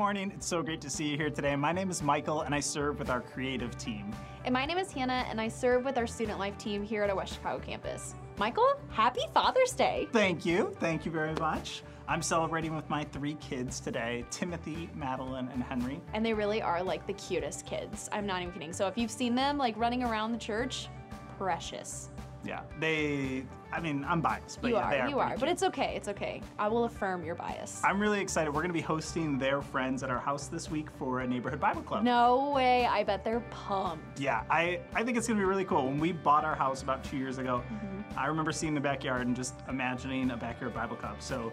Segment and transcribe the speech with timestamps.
[0.00, 0.32] Good morning.
[0.34, 1.54] It's so great to see you here today.
[1.56, 4.16] My name is Michael, and I serve with our creative team.
[4.46, 7.10] And my name is Hannah, and I serve with our student life team here at
[7.10, 8.14] our West Chicago campus.
[8.38, 10.08] Michael, happy Father's Day!
[10.10, 10.74] Thank you.
[10.80, 11.82] Thank you very much.
[12.08, 16.00] I'm celebrating with my three kids today Timothy, Madeline, and Henry.
[16.14, 18.08] And they really are like the cutest kids.
[18.10, 18.72] I'm not even kidding.
[18.72, 20.88] So if you've seen them like running around the church,
[21.36, 22.08] precious.
[22.42, 25.08] Yeah, they, I mean, I'm biased, but you yeah, are, they are.
[25.08, 25.36] you are.
[25.38, 26.42] But it's okay, it's okay.
[26.58, 27.80] I will affirm your bias.
[27.84, 28.50] I'm really excited.
[28.50, 31.60] We're going to be hosting their friends at our house this week for a neighborhood
[31.60, 32.02] Bible club.
[32.04, 34.18] No way, I bet they're pumped.
[34.20, 35.86] Yeah, I, I think it's going to be really cool.
[35.86, 38.18] When we bought our house about two years ago, Mm-hmm.
[38.18, 41.16] I remember seeing the backyard and just imagining a backyard Bible club.
[41.20, 41.52] So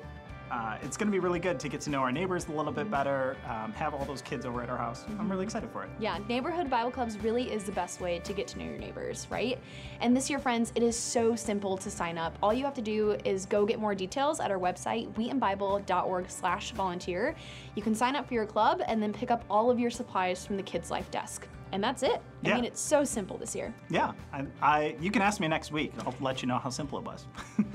[0.51, 2.71] uh, it's going to be really good to get to know our neighbors a little
[2.71, 5.03] bit better, um, have all those kids over at our house.
[5.19, 5.89] I'm really excited for it.
[5.99, 9.27] Yeah, neighborhood Bible clubs really is the best way to get to know your neighbors,
[9.29, 9.59] right?
[10.01, 12.37] And this year, friends, it is so simple to sign up.
[12.41, 17.35] All you have to do is go get more details at our website, wheatonbible.org/volunteer.
[17.75, 20.45] You can sign up for your club and then pick up all of your supplies
[20.45, 21.47] from the Kids Life desk.
[21.73, 22.21] And that's it.
[22.45, 22.55] I Yeah.
[22.55, 23.73] mean, it's so simple this year.
[23.89, 25.91] Yeah, I, I you can ask me next week.
[26.05, 27.25] I'll let you know how simple it was.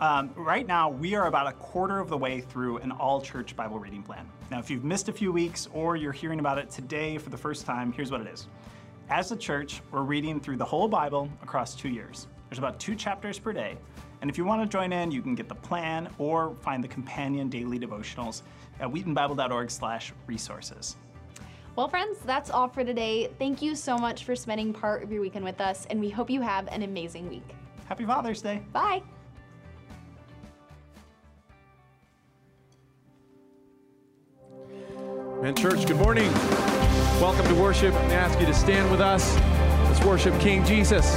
[0.00, 3.54] um, right now, we are about a quarter of the way through an all church
[3.54, 4.26] Bible reading plan.
[4.50, 7.36] Now, if you've missed a few weeks or you're hearing about it today for the
[7.36, 8.48] first time, here's what it is.
[9.10, 12.26] As a church, we're reading through the whole Bible across two years.
[12.48, 13.76] There's about two chapters per day.
[14.22, 16.88] And if you want to join in, you can get the plan or find the
[16.88, 18.42] companion daily devotionals
[18.80, 20.96] at wheatonbible.org/resources.
[21.76, 23.30] Well, friends, that's all for today.
[23.38, 26.28] Thank you so much for spending part of your weekend with us, and we hope
[26.28, 27.48] you have an amazing week.
[27.88, 28.62] Happy Father's Day.
[28.72, 29.02] Bye.
[35.40, 36.30] Man, church, good morning.
[37.18, 37.94] Welcome to worship.
[37.94, 39.34] I ask you to stand with us.
[39.84, 41.16] Let's worship King Jesus.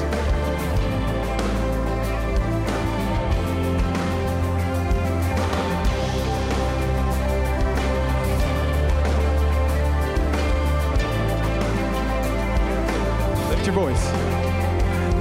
[13.49, 14.05] Lift your voice.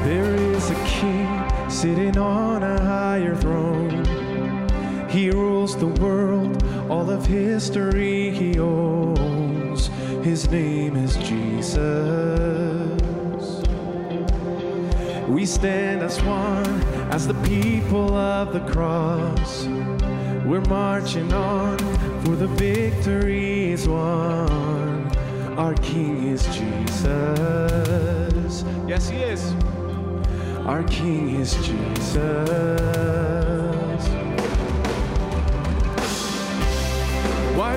[0.05, 4.05] There is a king sitting on a higher throne.
[5.09, 6.32] He rules the world,
[6.93, 9.87] all of history he owns.
[10.23, 11.73] His name is Jesus.
[15.27, 16.67] We stand as one,
[17.11, 19.65] as the people of the cross.
[20.45, 21.79] We're marching on,
[22.25, 25.11] for the victory is won.
[25.57, 27.05] Our King is Jesus.
[28.87, 29.55] Yes, He is.
[30.67, 33.62] Our King is Jesus.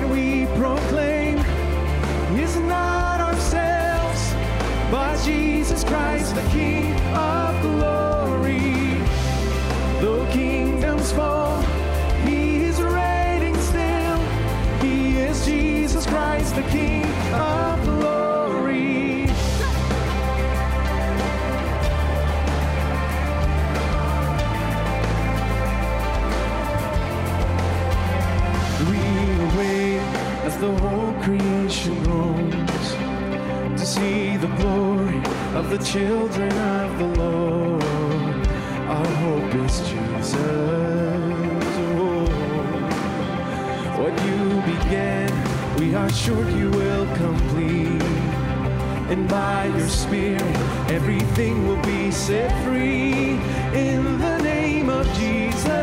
[0.00, 1.38] Do we proclaim
[2.36, 4.34] is not ourselves,
[4.90, 9.00] but Jesus Christ, the King of glory?
[10.00, 11.62] Though kingdoms fall,
[12.26, 14.18] He is reigning still.
[14.82, 17.65] He is Jesus Christ, the King of
[35.70, 37.82] the children of the Lord.
[38.88, 40.34] Our hope is Jesus.
[41.98, 42.26] Oh.
[43.98, 45.30] What you began,
[45.78, 48.02] we are sure you will complete.
[49.10, 50.42] And by your spirit,
[50.88, 53.38] everything will be set free
[53.74, 55.75] in the name of Jesus.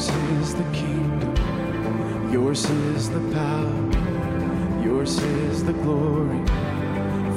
[0.00, 6.42] Yours is the kingdom, yours is the power, yours is the glory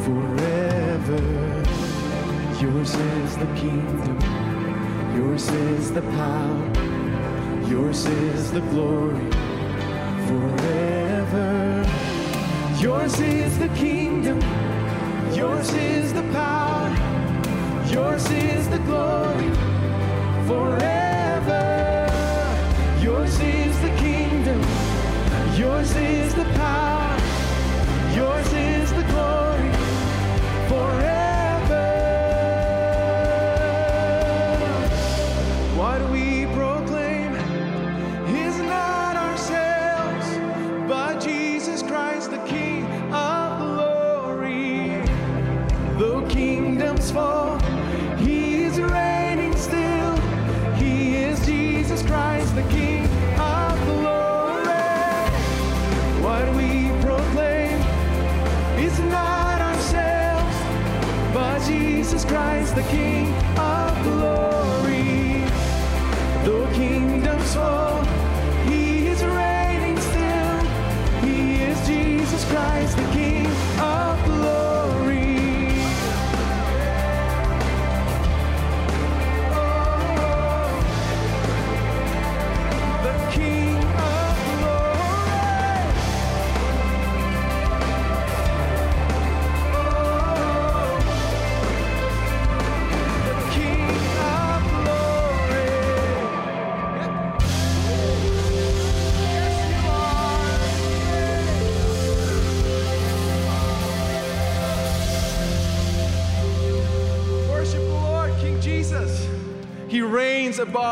[0.06, 1.20] forever.
[2.62, 4.18] Yours is the kingdom,
[5.14, 6.72] yours is the power,
[7.68, 9.30] yours is the glory
[10.30, 11.86] forever.
[12.80, 14.40] Yours is the kingdom,
[15.36, 16.90] yours is the power,
[17.92, 19.52] yours is the glory
[20.48, 21.73] forever.
[23.24, 24.62] Yours is the kingdom,
[25.58, 27.18] yours is the power,
[28.14, 29.72] yours is the glory.
[30.68, 31.13] Forever.
[62.76, 65.46] The King of glory.
[66.44, 68.04] Though kingdoms fall,
[68.68, 70.60] He is reigning still.
[71.22, 72.98] He is Jesus Christ,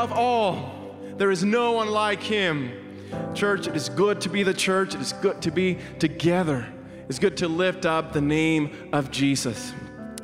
[0.02, 0.96] above all.
[1.18, 2.72] There is no one like him.
[3.36, 4.96] Church, it is good to be the church.
[4.96, 6.68] It is good to be together.
[7.08, 9.74] It's good to lift up the name of Jesus.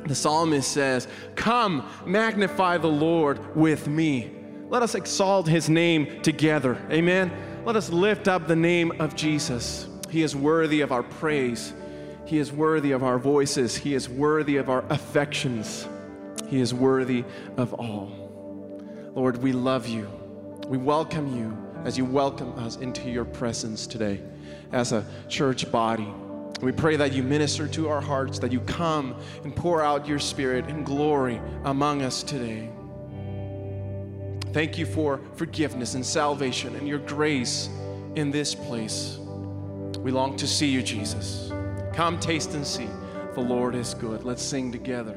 [0.04, 1.06] The psalmist says,
[1.36, 4.32] Come, magnify the Lord with me.
[4.68, 6.76] Let us exalt his name together.
[6.90, 7.30] Amen.
[7.64, 9.86] Let us lift up the name of Jesus.
[10.10, 11.72] He is worthy of our praise.
[12.24, 13.76] He is worthy of our voices.
[13.76, 15.86] He is worthy of our affections.
[16.48, 17.24] He is worthy
[17.56, 18.17] of all.
[19.14, 20.08] Lord, we love you.
[20.66, 24.20] We welcome you as you welcome us into your presence today
[24.72, 26.12] as a church body.
[26.60, 30.18] We pray that you minister to our hearts, that you come and pour out your
[30.18, 32.68] spirit and glory among us today.
[34.52, 37.68] Thank you for forgiveness and salvation and your grace
[38.16, 39.18] in this place.
[39.98, 41.52] We long to see you, Jesus.
[41.92, 42.88] Come, taste and see.
[43.34, 44.24] The Lord is good.
[44.24, 45.16] Let's sing together.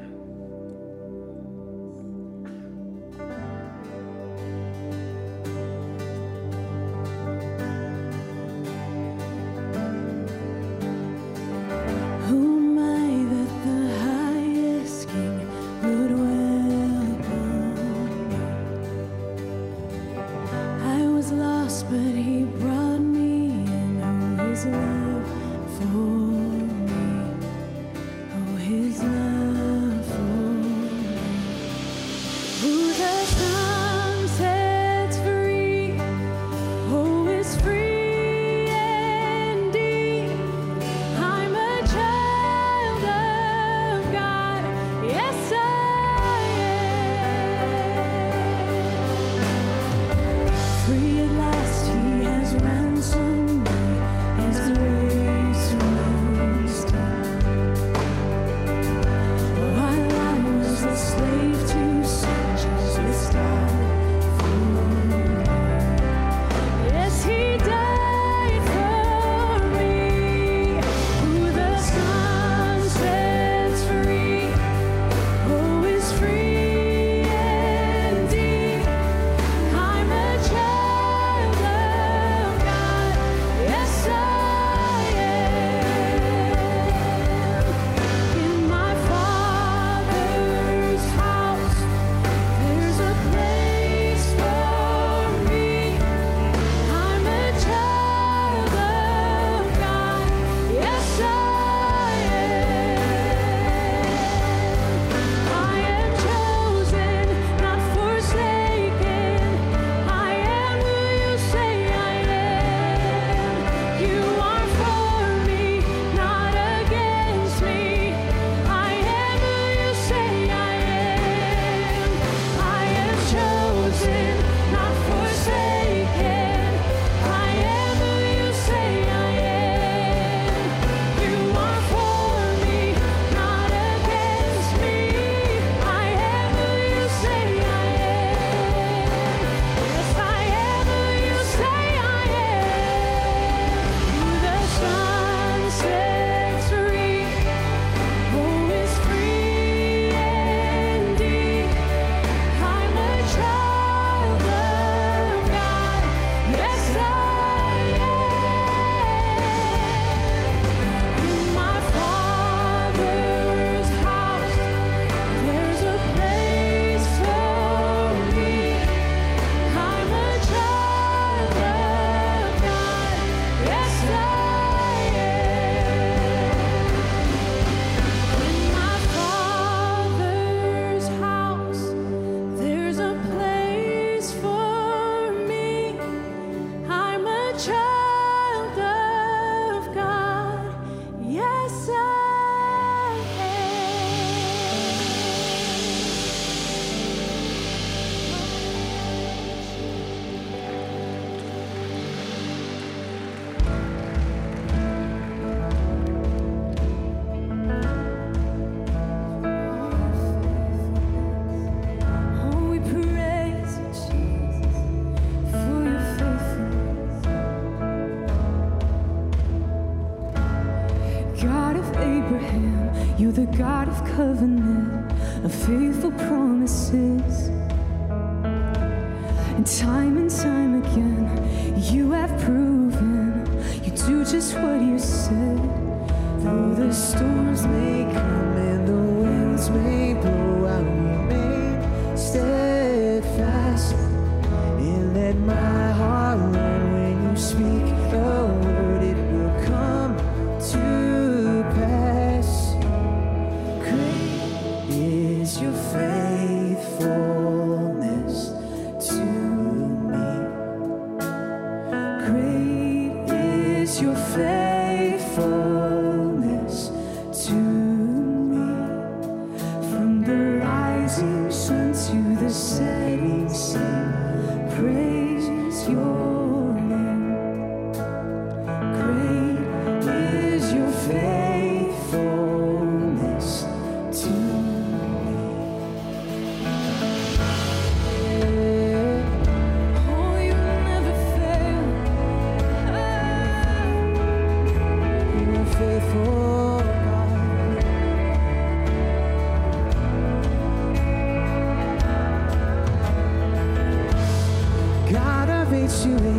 [305.12, 306.32] god of each age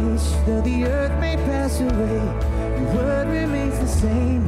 [0.45, 2.19] though the earth may pass away,
[2.77, 4.43] your word remains the same.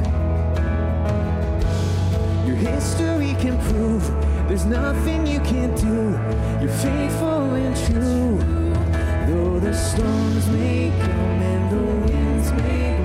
[2.46, 4.04] Your history can prove
[4.48, 6.12] there's nothing you can't do.
[6.60, 8.38] You're faithful and true,
[9.26, 12.95] though the storms may come and the winds may.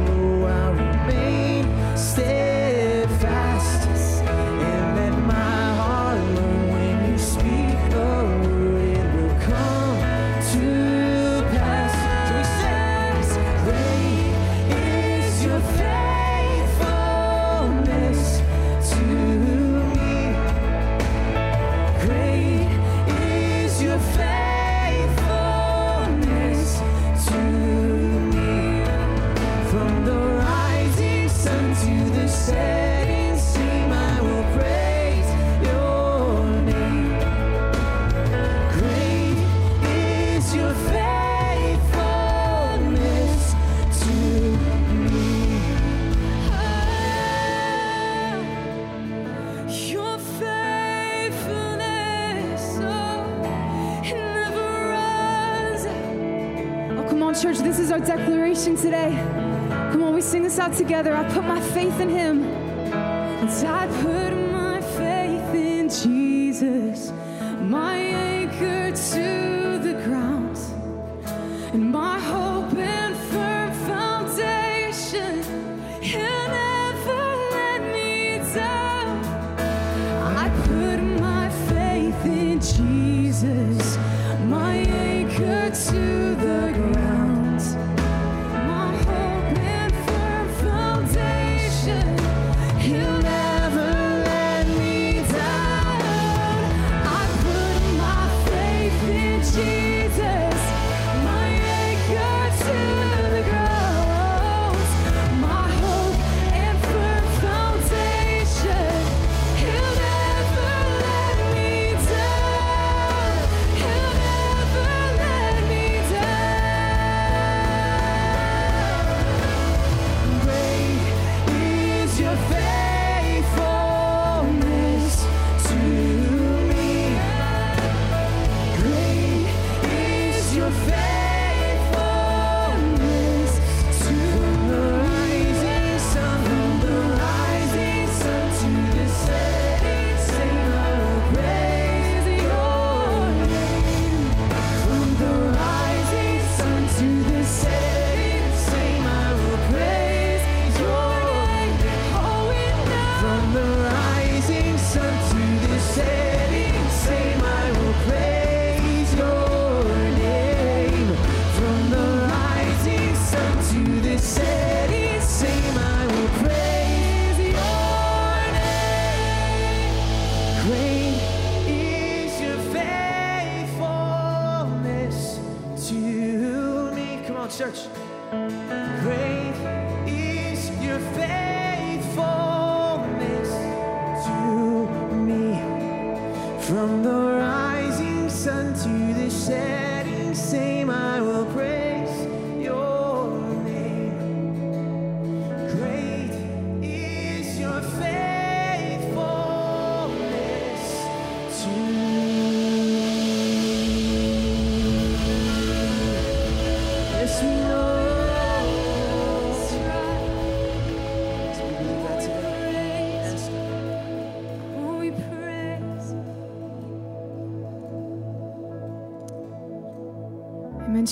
[60.71, 61.15] God together.
[61.15, 62.43] I put my faith in Him.
[62.43, 63.87] And I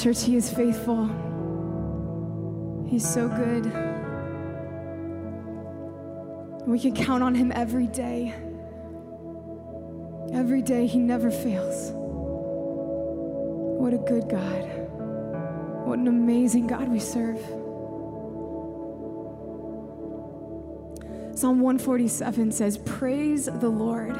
[0.02, 0.24] church.
[0.24, 1.06] He is faithful.
[2.88, 3.66] He's so good.
[6.66, 8.34] We can count on him every day.
[10.34, 11.92] Every day, he never fails.
[13.80, 14.64] What a good God.
[15.86, 17.40] What an amazing God we serve.
[21.38, 24.16] Psalm 147 says, Praise the Lord.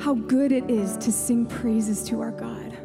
[0.00, 2.78] How good it is to sing praises to our God.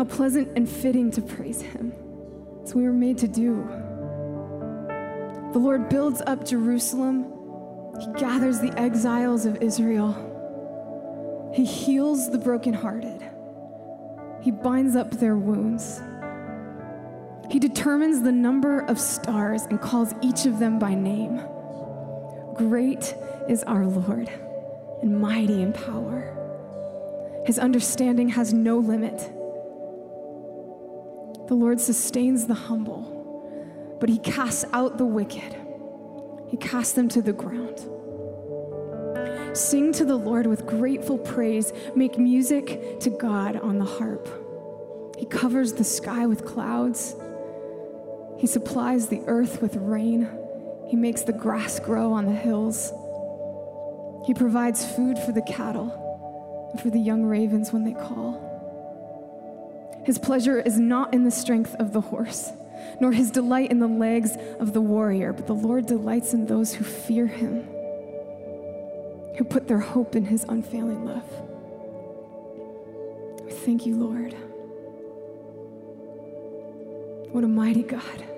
[0.00, 1.92] How pleasant and fitting to praise Him.
[2.64, 3.68] As we were made to do.
[5.52, 7.30] The Lord builds up Jerusalem,
[8.00, 13.22] He gathers the exiles of Israel, He heals the brokenhearted,
[14.40, 16.00] He binds up their wounds.
[17.50, 21.42] He determines the number of stars and calls each of them by name.
[22.54, 23.14] Great
[23.50, 24.30] is our Lord
[25.02, 27.42] and mighty in power.
[27.44, 29.30] His understanding has no limit.
[31.50, 35.56] The Lord sustains the humble, but he casts out the wicked.
[36.46, 37.76] He casts them to the ground.
[39.56, 41.72] Sing to the Lord with grateful praise.
[41.96, 44.28] Make music to God on the harp.
[45.18, 47.16] He covers the sky with clouds.
[48.38, 50.28] He supplies the earth with rain.
[50.86, 52.92] He makes the grass grow on the hills.
[54.24, 58.49] He provides food for the cattle and for the young ravens when they call.
[60.04, 62.50] His pleasure is not in the strength of the horse,
[63.00, 66.74] nor his delight in the legs of the warrior, but the Lord delights in those
[66.74, 67.62] who fear him,
[69.36, 71.24] who put their hope in his unfailing love.
[73.64, 74.34] Thank you, Lord.
[77.32, 78.29] What a mighty God.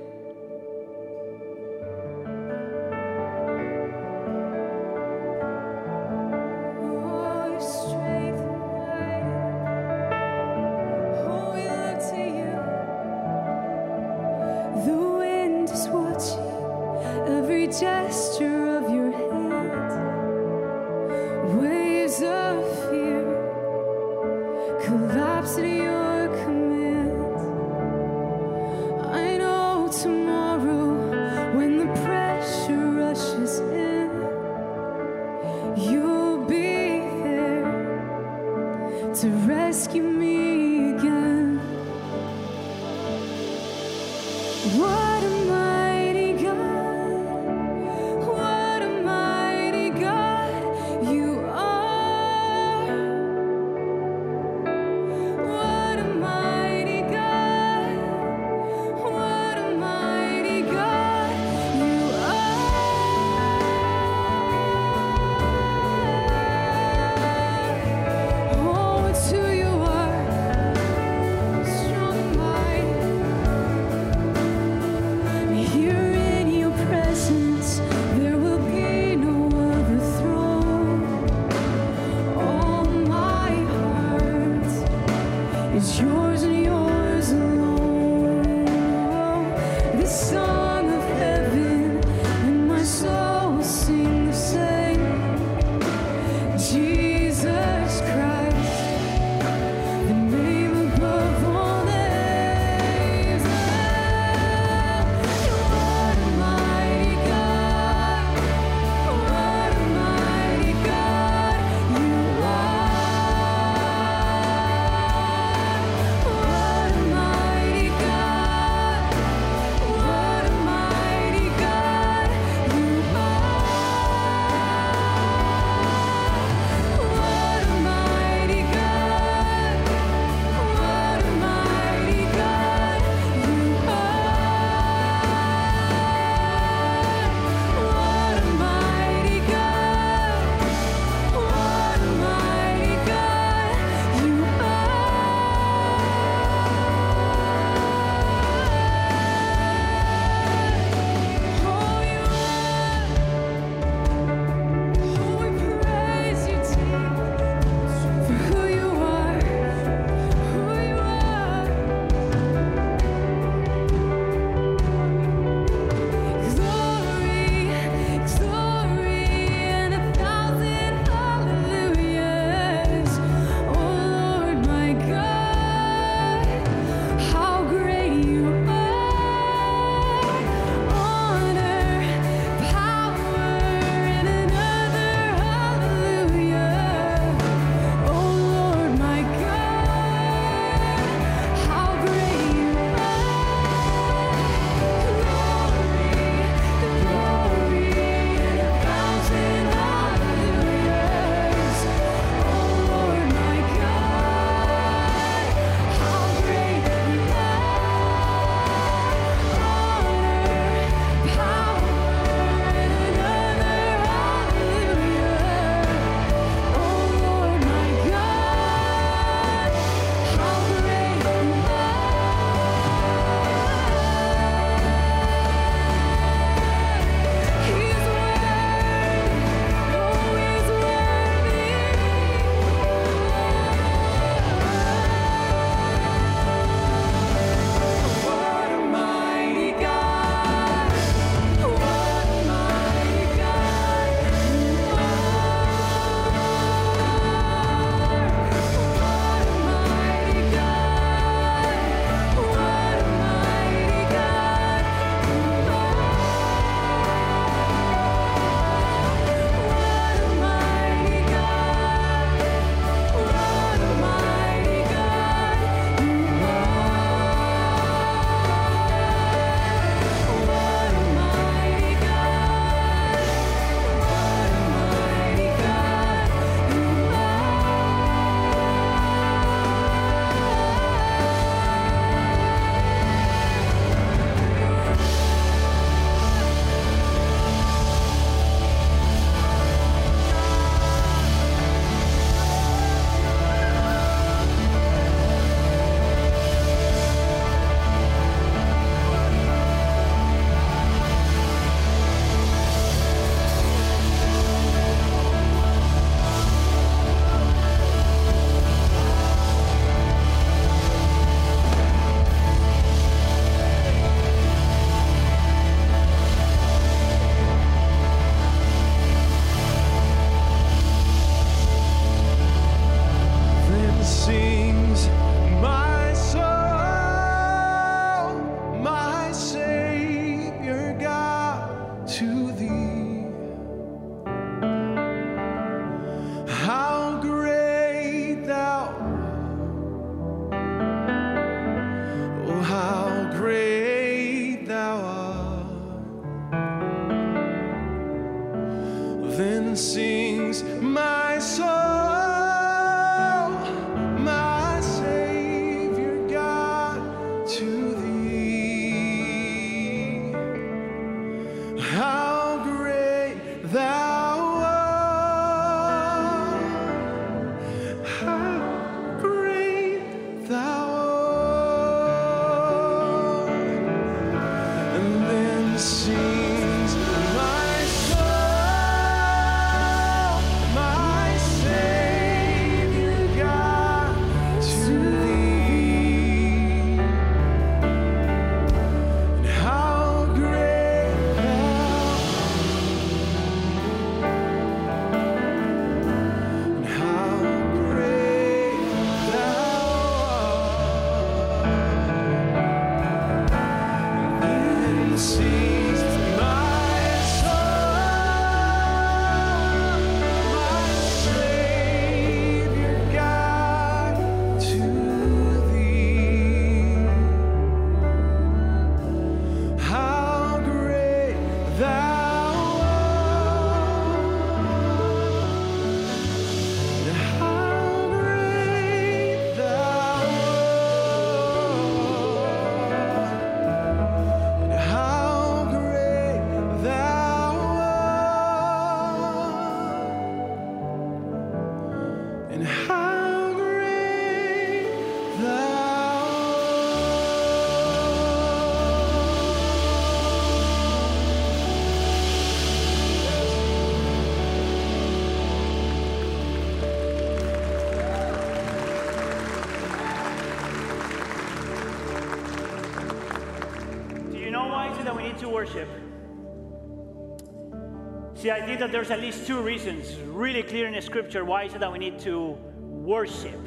[468.42, 471.62] See, I think that there's at least two reasons really clear in the scripture why
[471.62, 473.60] is it that we need to worship.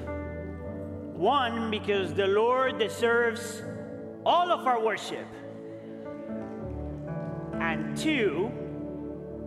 [1.15, 3.63] One, because the Lord deserves
[4.25, 5.27] all of our worship.
[7.53, 8.51] And two,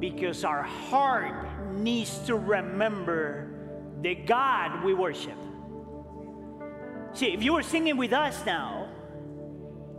[0.00, 3.50] because our heart needs to remember
[4.00, 5.36] the God we worship.
[7.12, 8.77] See, if you were singing with us now,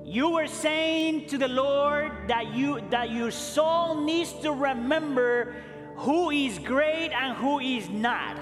[0.09, 5.53] you were saying to the Lord that you that your soul needs to remember
[5.97, 8.35] who is great and who is not.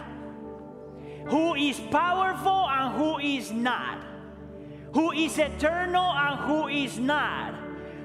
[1.28, 4.02] Who is powerful and who is not.
[4.94, 7.54] Who is eternal and who is not.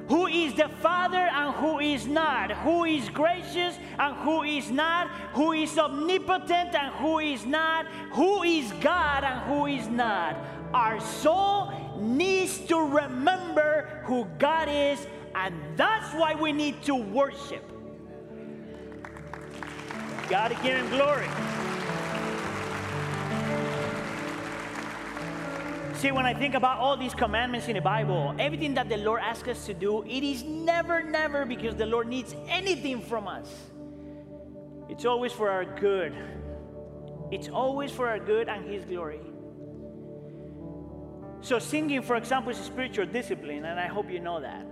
[0.09, 2.51] Who is the Father and who is not.
[2.51, 5.09] Who is gracious and who is not.
[5.35, 7.87] Who is omnipotent and who is not.
[8.15, 10.37] Who is God and who is not.
[10.75, 17.63] Our soul needs to remember who God is, and that's why we need to worship.
[20.29, 21.29] Gotta give Him glory.
[25.95, 29.21] See, when I think about all these commandments in the Bible, everything that the Lord
[29.23, 33.49] asks us to do, it is never, never because the Lord needs anything from us.
[34.89, 36.13] It's always for our good.
[37.31, 39.21] It's always for our good and His glory.
[41.43, 44.65] So, singing, for example, is a spiritual discipline, and I hope you know that.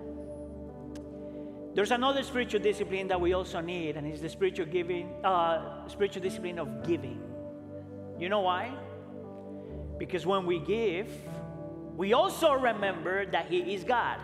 [1.74, 6.22] There's another spiritual discipline that we also need, and it's the spiritual giving, uh, spiritual
[6.22, 7.20] discipline of giving.
[8.20, 8.72] You know why?
[9.98, 11.08] Because when we give,
[11.96, 14.20] we also remember that He is God,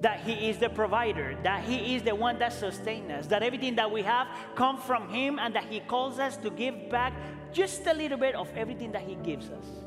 [0.00, 3.76] that He is the provider, that He is the one that sustains us, that everything
[3.76, 7.12] that we have comes from Him, and that He calls us to give back
[7.52, 9.79] just a little bit of everything that He gives us.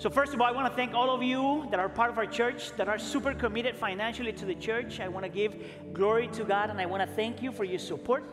[0.00, 2.16] So, first of all, I want to thank all of you that are part of
[2.16, 4.98] our church, that are super committed financially to the church.
[4.98, 5.54] I want to give
[5.92, 8.24] glory to God and I want to thank you for your support.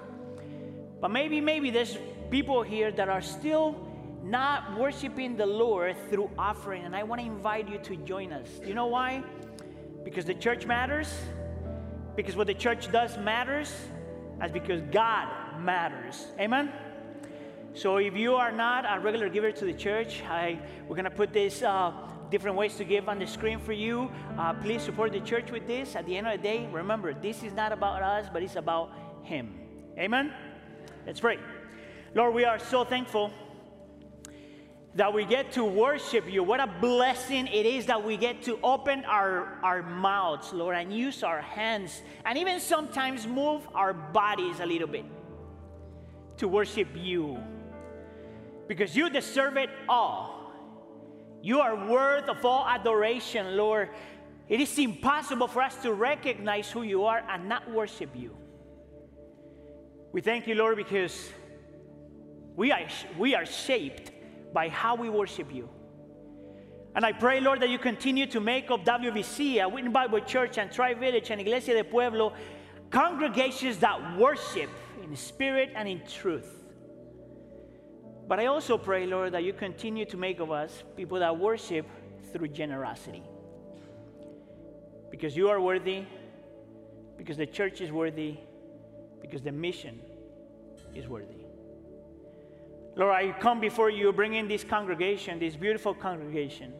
[1.01, 1.97] But maybe, maybe there's
[2.31, 3.75] people here that are still
[4.23, 8.47] not worshiping the Lord through offering, and I want to invite you to join us.
[8.65, 9.21] You know why?
[10.05, 11.13] Because the church matters,
[12.15, 13.73] because what the church does matters,
[14.39, 15.27] that's because God
[15.59, 16.27] matters.
[16.39, 16.71] Amen?
[17.77, 20.57] So if you are not a regular giver to the church, I,
[20.87, 21.93] we're going to put this uh,
[22.31, 24.09] different ways to give on the screen for you.
[24.35, 25.95] Uh, please support the church with this.
[25.95, 28.93] At the end of the day, remember, this is not about us, but it's about
[29.21, 29.53] Him.
[29.95, 30.33] Amen?
[31.05, 31.37] Let's pray.
[32.15, 33.31] Lord, we are so thankful
[34.95, 36.41] that we get to worship you.
[36.41, 40.91] What a blessing it is that we get to open our, our mouths, Lord, and
[40.91, 45.05] use our hands, and even sometimes move our bodies a little bit
[46.37, 47.37] to worship you.
[48.67, 50.51] Because you deserve it all.
[51.41, 53.89] You are worth of all adoration, Lord.
[54.49, 58.35] It is impossible for us to recognize who you are and not worship you.
[60.11, 61.29] We thank you, Lord, because
[62.55, 62.87] we are,
[63.17, 64.11] we are shaped
[64.53, 65.69] by how we worship you.
[66.95, 70.57] And I pray, Lord, that you continue to make of WBC, a Witten Bible Church,
[70.57, 72.33] and Tri Village, and Iglesia de Pueblo
[72.89, 74.69] congregations that worship
[75.03, 76.56] in spirit and in truth.
[78.27, 81.85] But I also pray, Lord, that you continue to make of us people that worship
[82.33, 83.23] through generosity.
[85.09, 86.03] Because you are worthy,
[87.17, 88.37] because the church is worthy,
[89.21, 90.01] because the mission
[90.93, 91.45] is worthy.
[92.95, 96.73] Lord, I come before you, bringing this congregation, this beautiful congregation,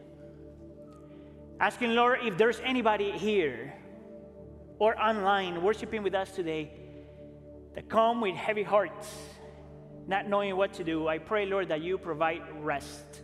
[1.60, 3.72] asking, Lord, if there's anybody here
[4.78, 6.72] or online worshiping with us today
[7.74, 9.08] that come with heavy hearts,
[10.08, 13.20] not knowing what to do, I pray, Lord, that you provide rest.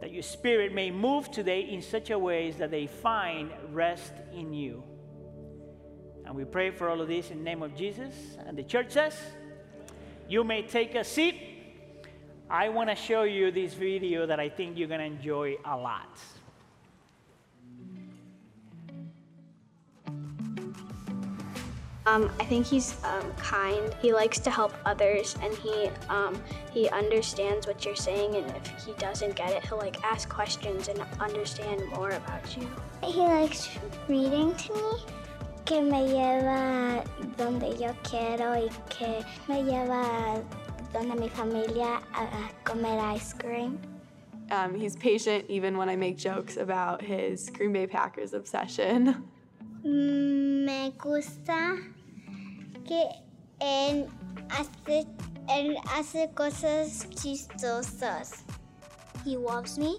[0.00, 4.54] That your spirit may move today in such a way that they find rest in
[4.54, 4.84] you.
[6.24, 8.14] And we pray for all of this in the name of Jesus.
[8.46, 9.18] And the church says,
[10.28, 11.34] You may take a seat.
[12.48, 15.76] I want to show you this video that I think you're going to enjoy a
[15.76, 16.18] lot.
[22.06, 23.94] Um, I think he's um, kind.
[24.00, 26.42] He likes to help others, and he um,
[26.72, 28.34] he understands what you're saying.
[28.34, 32.68] And if he doesn't get it, he'll like ask questions and understand more about you.
[33.04, 33.70] He likes
[34.08, 35.04] reading to me,
[35.64, 37.04] que me lleva
[37.36, 40.42] donde yo quiero y que me lleva
[40.92, 43.78] donde mi familia a comer ice cream.
[44.50, 49.24] Um, he's patient even when I make jokes about his Green Bay Packers obsession.
[49.84, 51.74] Me gusta
[52.86, 53.08] que
[53.58, 54.06] él
[54.50, 55.06] hace,
[55.48, 58.44] él hace cosas chistosas.
[59.24, 59.98] He loves me.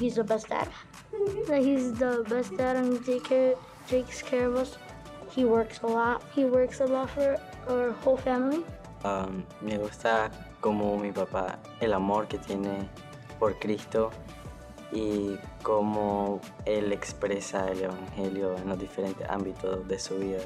[0.00, 0.68] He's the best dad.
[1.48, 3.54] He's the best dad and he take care,
[3.86, 4.78] takes care of us.
[5.30, 6.24] He works a lot.
[6.34, 7.36] He works a lot for
[7.68, 8.64] our whole family.
[9.04, 12.88] Um, me gusta como mi papá, el amor que tiene
[13.38, 14.10] por Cristo
[14.92, 20.40] y cómo él expresa el Evangelio en los diferentes ámbitos de su vida.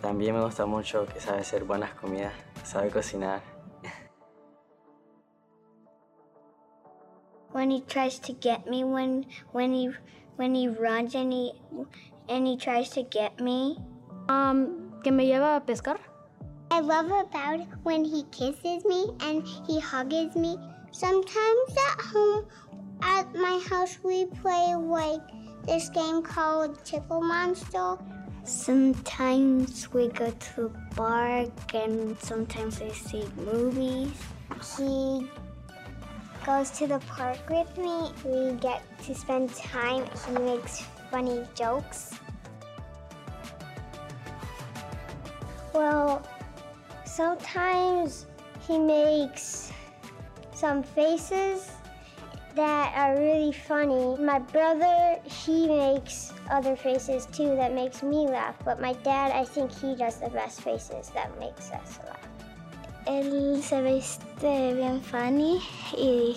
[0.00, 2.32] También me gusta mucho que sabe hacer buenas comidas,
[2.64, 3.40] sabe cocinar.
[7.52, 9.90] When he tries to get me, when when he
[10.36, 11.52] when he runs and he
[12.28, 13.76] and he tries to get me.
[14.28, 15.98] Um, que me lleva a pescar.
[16.70, 20.56] I love about when he kisses me and he hugs me.
[20.90, 22.46] Sometimes at home,
[23.02, 25.20] at my house, we play like
[25.64, 27.96] this game called Tickle Monster.
[28.44, 34.12] Sometimes we go to the park and sometimes we see movies.
[34.76, 35.28] He
[36.44, 38.10] goes to the park with me.
[38.24, 40.04] We get to spend time.
[40.26, 42.14] He makes funny jokes.
[45.72, 46.26] Well,
[47.04, 48.26] sometimes
[48.66, 49.72] he makes
[50.52, 51.70] some faces
[52.54, 54.16] that are really funny.
[54.22, 59.44] My brother, he makes other faces too that makes me laugh, but my dad, I
[59.44, 62.28] think he does the best faces that makes us laugh.
[63.06, 65.60] Él se viste bien funny
[65.96, 66.36] y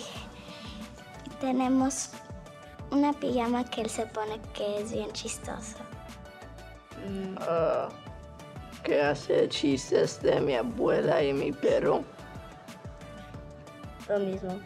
[1.40, 2.10] tenemos
[2.90, 5.78] una pijama que él se pone que es bien chistosa.
[7.38, 7.88] Ah,
[8.82, 12.04] que hace chistes de mi abuela y mi perro.
[14.08, 14.60] Lo mismo.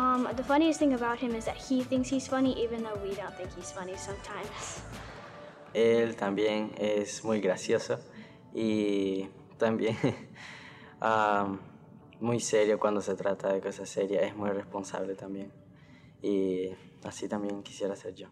[0.00, 3.14] Um, the funniest thing about him is that he thinks he's funny, even though we
[3.14, 4.80] don't think he's funny sometimes.
[5.74, 8.00] Él también es muy gracioso
[8.54, 9.28] y
[9.58, 9.98] también
[11.02, 11.60] um,
[12.18, 15.52] muy serio cuando se trata de cosas serias, es muy responsable también.
[16.22, 16.70] Y
[17.04, 18.28] así también quisiera ser yo.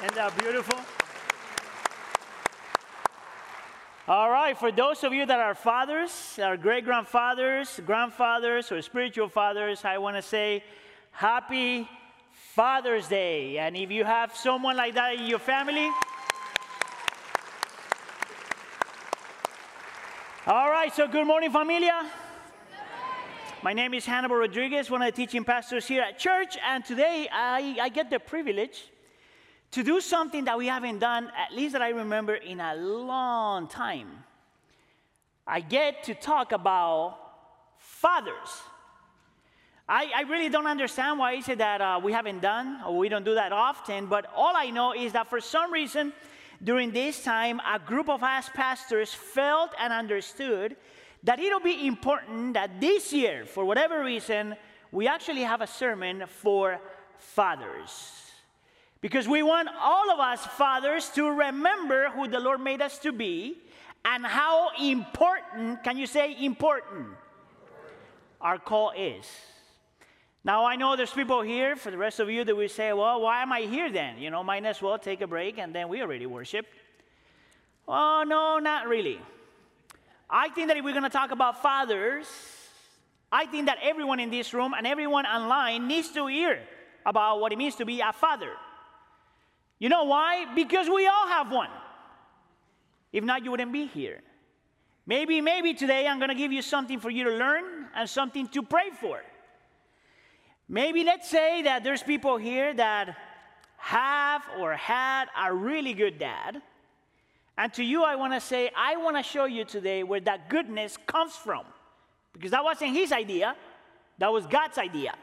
[0.00, 0.78] Isn't that beautiful?
[4.08, 9.28] All right, for those of you that are fathers, our great grandfathers, grandfathers, or spiritual
[9.28, 10.64] fathers, I want to say
[11.10, 11.86] happy
[12.32, 13.58] Father's Day.
[13.58, 15.90] And if you have someone like that in your family,
[20.46, 22.10] all right, so good morning, familia.
[23.62, 27.28] My name is Hannibal Rodriguez, one of the teaching pastors here at church, and today
[27.30, 28.86] I, I get the privilege
[29.72, 33.68] to do something that we haven't done, at least that I remember, in a long
[33.68, 34.08] time.
[35.46, 37.18] I get to talk about
[37.78, 38.62] fathers.
[39.88, 43.08] I, I really don't understand why is it that uh, we haven't done or we
[43.08, 46.12] don't do that often, but all I know is that for some reason,
[46.62, 50.76] during this time, a group of us pastors felt and understood
[51.22, 54.56] that it'll be important that this year, for whatever reason,
[54.92, 56.78] we actually have a sermon for
[57.18, 58.27] fathers.
[59.00, 63.12] Because we want all of us fathers to remember who the Lord made us to
[63.12, 63.58] be
[64.04, 67.06] and how important, can you say important,
[68.40, 69.26] our call is.
[70.44, 73.20] Now, I know there's people here, for the rest of you, that will say, well,
[73.20, 74.18] why am I here then?
[74.18, 76.66] You know, might as well take a break and then we already worship.
[77.86, 79.20] Oh, no, not really.
[80.30, 82.26] I think that if we're going to talk about fathers,
[83.30, 86.60] I think that everyone in this room and everyone online needs to hear
[87.04, 88.52] about what it means to be a father.
[89.78, 90.46] You know why?
[90.54, 91.70] Because we all have one.
[93.12, 94.20] If not, you wouldn't be here.
[95.06, 97.64] Maybe, maybe today I'm going to give you something for you to learn
[97.94, 99.22] and something to pray for.
[100.68, 103.16] Maybe let's say that there's people here that
[103.78, 106.60] have or had a really good dad.
[107.56, 110.50] And to you, I want to say, I want to show you today where that
[110.50, 111.64] goodness comes from.
[112.34, 113.56] Because that wasn't his idea,
[114.18, 115.14] that was God's idea.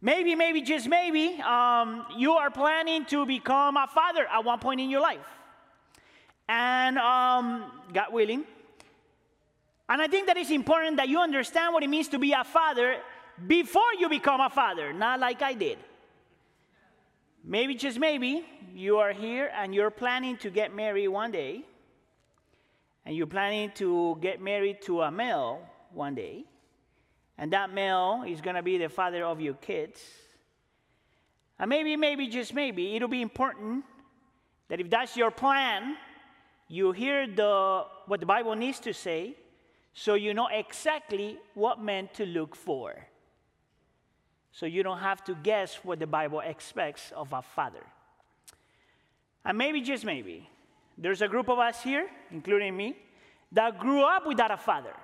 [0.00, 4.80] Maybe, maybe, just maybe, um, you are planning to become a father at one point
[4.80, 5.26] in your life.
[6.48, 8.44] And um, God willing.
[9.88, 12.44] And I think that it's important that you understand what it means to be a
[12.44, 12.96] father
[13.46, 15.78] before you become a father, not like I did.
[17.42, 18.44] Maybe, just maybe,
[18.74, 21.64] you are here and you're planning to get married one day,
[23.04, 25.60] and you're planning to get married to a male
[25.92, 26.44] one day,
[27.38, 30.00] and that male is going to be the father of your kids.
[31.58, 33.84] And maybe, maybe, just maybe, it'll be important
[34.68, 35.96] that if that's your plan,
[36.68, 39.36] you hear the, what the Bible needs to say
[39.92, 43.06] so you know exactly what men to look for
[44.56, 47.84] so you don't have to guess what the Bible expects of a father.
[49.44, 50.48] And maybe, just maybe,
[50.96, 52.96] there's a group of us here, including me,
[53.52, 54.94] that grew up without a father.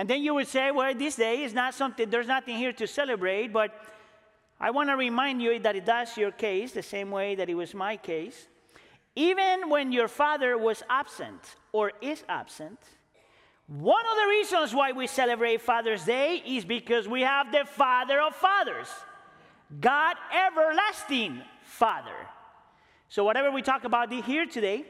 [0.00, 2.86] And then you would say, well, this day is not something, there's nothing here to
[2.86, 3.70] celebrate, but
[4.58, 7.54] I want to remind you that it that's your case, the same way that it
[7.54, 8.48] was my case.
[9.14, 12.78] Even when your father was absent or is absent,
[13.66, 18.22] one of the reasons why we celebrate Father's Day is because we have the Father
[18.22, 18.88] of Fathers,
[19.82, 22.26] God everlasting Father.
[23.10, 24.86] So, whatever we talk about here today,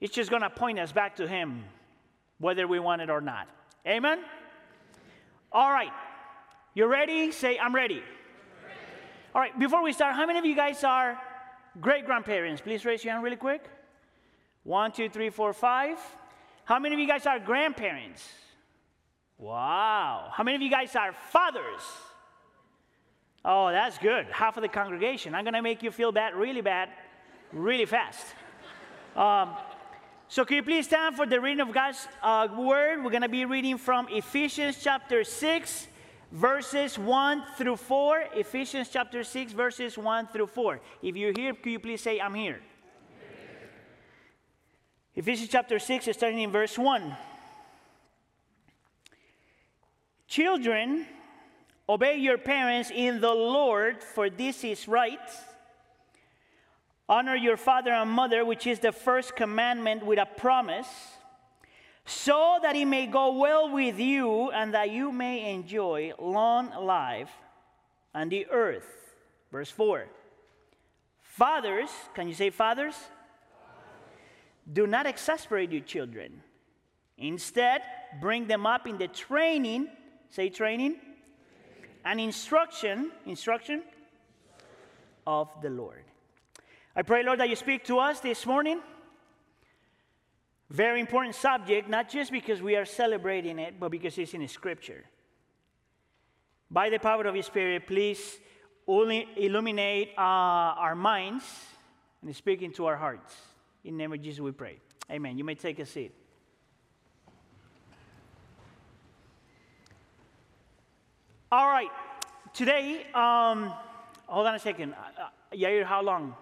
[0.00, 1.64] it's just going to point us back to Him,
[2.38, 3.48] whether we want it or not.
[3.86, 4.18] Amen?
[5.52, 5.92] All right.
[6.74, 7.30] You ready?
[7.30, 8.02] Say, I'm ready.
[9.34, 11.20] All right, before we start, how many of you guys are
[11.80, 12.60] great grandparents?
[12.60, 13.64] Please raise your hand really quick.
[14.64, 15.98] One, two, three, four, five.
[16.64, 18.26] How many of you guys are grandparents?
[19.38, 20.30] Wow.
[20.32, 21.82] How many of you guys are fathers?
[23.44, 24.26] Oh, that's good.
[24.32, 25.34] Half of the congregation.
[25.34, 26.88] I'm going to make you feel bad, really bad,
[27.52, 28.26] really fast.
[29.14, 29.54] Um,
[30.28, 33.04] so, can you please stand for the reading of God's uh, word?
[33.04, 35.86] We're going to be reading from Ephesians chapter 6,
[36.32, 38.24] verses 1 through 4.
[38.34, 40.80] Ephesians chapter 6, verses 1 through 4.
[41.00, 42.60] If you're here, could you please say, I'm here?
[45.14, 47.16] Ephesians chapter 6, starting in verse 1.
[50.26, 51.06] Children,
[51.88, 55.20] obey your parents in the Lord, for this is right.
[57.08, 60.88] Honor your father and mother, which is the first commandment with a promise,
[62.04, 67.30] so that it may go well with you and that you may enjoy long life
[68.14, 68.86] on the earth.
[69.52, 70.06] Verse 4.
[71.22, 72.94] Fathers, can you say fathers?
[74.72, 76.42] Do not exasperate your children.
[77.18, 77.82] Instead,
[78.20, 79.88] bring them up in the training,
[80.30, 80.96] say training,
[82.04, 83.82] and instruction, instruction
[85.26, 86.05] of the Lord.
[86.98, 88.80] I pray, Lord, that you speak to us this morning.
[90.70, 95.04] Very important subject, not just because we are celebrating it, but because it's in Scripture.
[96.70, 98.38] By the power of your Spirit, please
[98.88, 101.44] only illuminate uh, our minds
[102.22, 103.34] and speak into our hearts.
[103.84, 104.78] In the name of Jesus, we pray.
[105.10, 105.36] Amen.
[105.36, 106.12] You may take a seat.
[111.52, 111.90] All right.
[112.54, 113.70] Today, um,
[114.26, 114.94] hold on a second.
[114.94, 116.34] Uh, uh Yair, how long?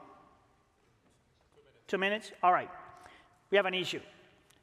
[1.86, 2.32] Two minutes.
[2.42, 2.70] All right.
[3.50, 4.00] We have an issue.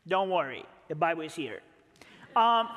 [0.08, 0.66] Don't worry.
[0.88, 1.62] The Bible is here.
[2.36, 2.68] Um,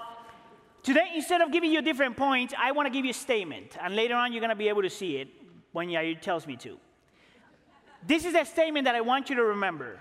[0.82, 3.76] today, instead of giving you different points, I want to give you a statement.
[3.80, 5.28] And later on, you're going to be able to see it
[5.72, 6.78] when Yair tells me to.
[8.06, 9.98] This is a statement that I want you to remember.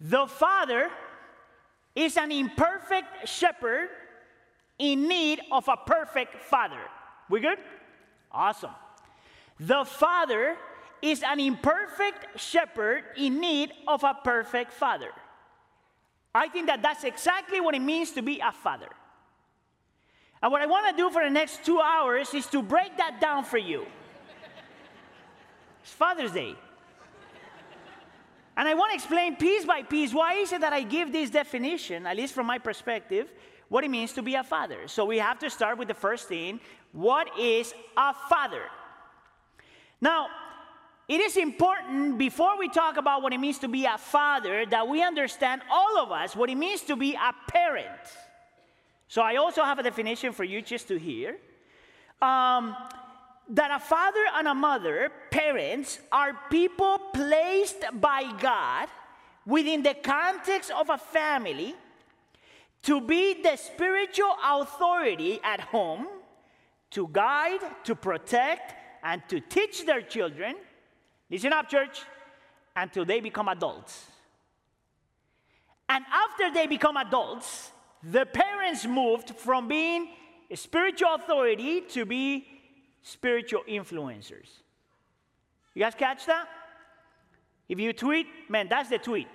[0.00, 0.90] The Father
[1.94, 3.88] is an imperfect shepherd
[4.78, 6.80] in need of a perfect Father.
[7.30, 7.58] We good?
[8.30, 8.72] Awesome.
[9.58, 10.56] The Father
[11.02, 15.10] is an imperfect shepherd in need of a perfect Father.
[16.34, 18.88] I think that that's exactly what it means to be a father.
[20.42, 23.20] And what I want to do for the next two hours is to break that
[23.20, 23.86] down for you.
[25.82, 26.54] It's Father's Day.
[28.56, 31.30] And I want to explain piece by piece why is it that I give this
[31.30, 33.32] definition, at least from my perspective,
[33.68, 34.88] what it means to be a father.
[34.88, 36.60] So we have to start with the first thing
[36.92, 38.62] what is a father?
[40.00, 40.28] Now,
[41.08, 44.88] it is important before we talk about what it means to be a father that
[44.88, 48.00] we understand, all of us, what it means to be a parent.
[49.08, 51.36] So I also have a definition for you just to hear.
[52.20, 52.74] Um,
[53.50, 58.88] that a father and a mother, parents, are people placed by God
[59.46, 61.76] within the context of a family
[62.82, 66.08] to be the spiritual authority at home,
[66.90, 70.56] to guide, to protect, and to teach their children.
[71.30, 72.02] Listen up, church,
[72.74, 74.06] until they become adults.
[75.88, 77.70] And after they become adults,
[78.02, 80.10] the parents moved from being
[80.50, 82.46] a spiritual authority to be
[83.02, 84.48] spiritual influencers.
[85.74, 86.48] You guys catch that?
[87.68, 89.28] If you tweet, man, that's the tweet.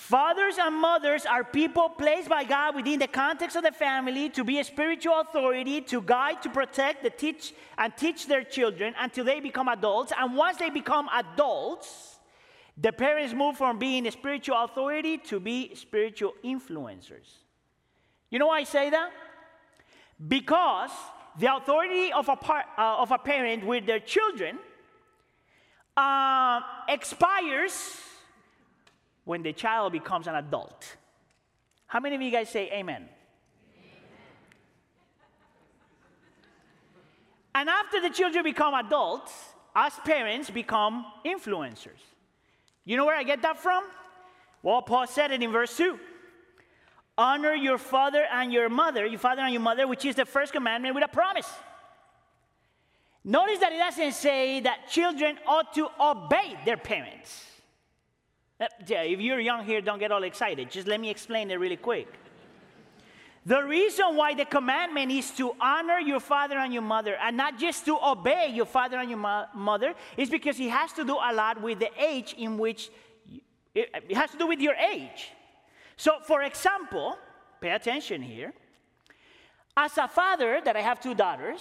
[0.00, 4.42] Fathers and mothers are people placed by God within the context of the family to
[4.42, 9.26] be a spiritual authority, to guide, to protect, to teach, and teach their children until
[9.26, 10.10] they become adults.
[10.18, 12.18] And once they become adults,
[12.78, 17.28] the parents move from being a spiritual authority to be spiritual influencers.
[18.30, 19.10] You know why I say that?
[20.26, 20.90] Because
[21.38, 24.58] the authority of a, par- uh, of a parent with their children
[25.94, 28.00] uh, expires
[29.24, 30.96] when the child becomes an adult.
[31.86, 32.78] How many of you guys say amen?
[32.78, 33.08] amen?
[37.54, 39.32] And after the children become adults,
[39.74, 42.00] us parents become influencers.
[42.84, 43.84] You know where I get that from?
[44.62, 45.98] Well, Paul said it in verse 2.
[47.16, 50.52] Honor your father and your mother, your father and your mother, which is the first
[50.52, 51.48] commandment with a promise.
[53.24, 57.44] Notice that it doesn't say that children ought to obey their parents.
[58.86, 60.70] Yeah, if you're young here, don't get all excited.
[60.70, 62.08] Just let me explain it really quick.
[63.46, 67.58] The reason why the commandment is to honor your father and your mother and not
[67.58, 71.14] just to obey your father and your mo- mother is because it has to do
[71.14, 72.90] a lot with the age in which
[73.26, 73.40] you,
[73.74, 75.30] it has to do with your age.
[75.96, 77.16] So, for example,
[77.62, 78.52] pay attention here.
[79.74, 81.60] As a father, that I have two daughters,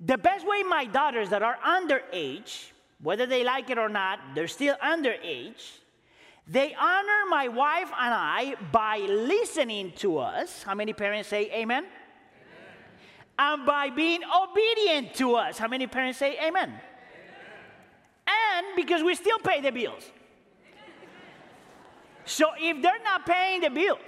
[0.00, 2.70] the best way my daughters that are underage,
[3.00, 5.78] whether they like it or not, they're still underage,
[6.46, 10.62] they honor my wife and I by listening to us.
[10.62, 11.84] How many parents say amen?
[11.84, 11.86] amen?
[13.38, 15.58] And by being obedient to us.
[15.58, 16.68] How many parents say amen?
[16.68, 16.80] amen?
[18.26, 20.04] And because we still pay the bills.
[22.26, 24.00] So if they're not paying the bills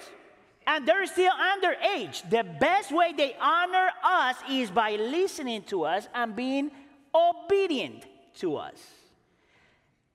[0.67, 6.09] and they're still underage, the best way they honor us is by listening to us
[6.15, 6.71] and being
[7.15, 8.05] obedient
[8.37, 8.98] to us.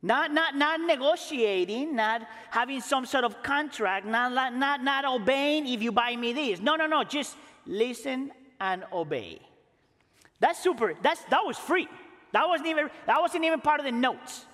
[0.05, 5.81] Not, not, not negotiating, not having some sort of contract, not, not, not obeying if
[5.81, 6.59] you buy me this.
[6.59, 9.39] No, no, no, just listen and obey.
[10.41, 10.93] That's super.
[11.01, 11.87] That's, that was free.
[12.33, 14.45] That wasn't, even, that wasn't even part of the notes.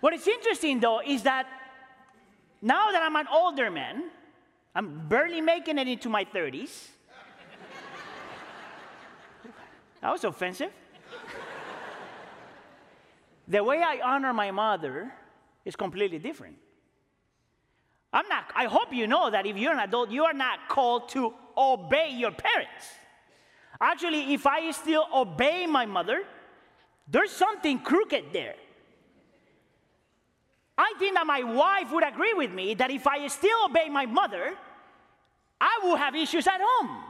[0.00, 1.46] What is interesting though is that
[2.60, 4.10] now that I'm an older man,
[4.74, 6.88] I'm barely making it into my 30s.
[10.02, 10.70] that was offensive.
[13.48, 15.12] The way I honor my mother
[15.64, 16.56] is completely different.
[18.12, 21.08] I'm not, I hope you know that if you're an adult, you are not called
[21.10, 22.84] to obey your parents.
[23.80, 26.22] Actually, if I still obey my mother,
[27.08, 28.54] there's something crooked there.
[30.76, 34.06] I think that my wife would agree with me that if I still obey my
[34.06, 34.54] mother,
[35.60, 37.04] I will have issues at home.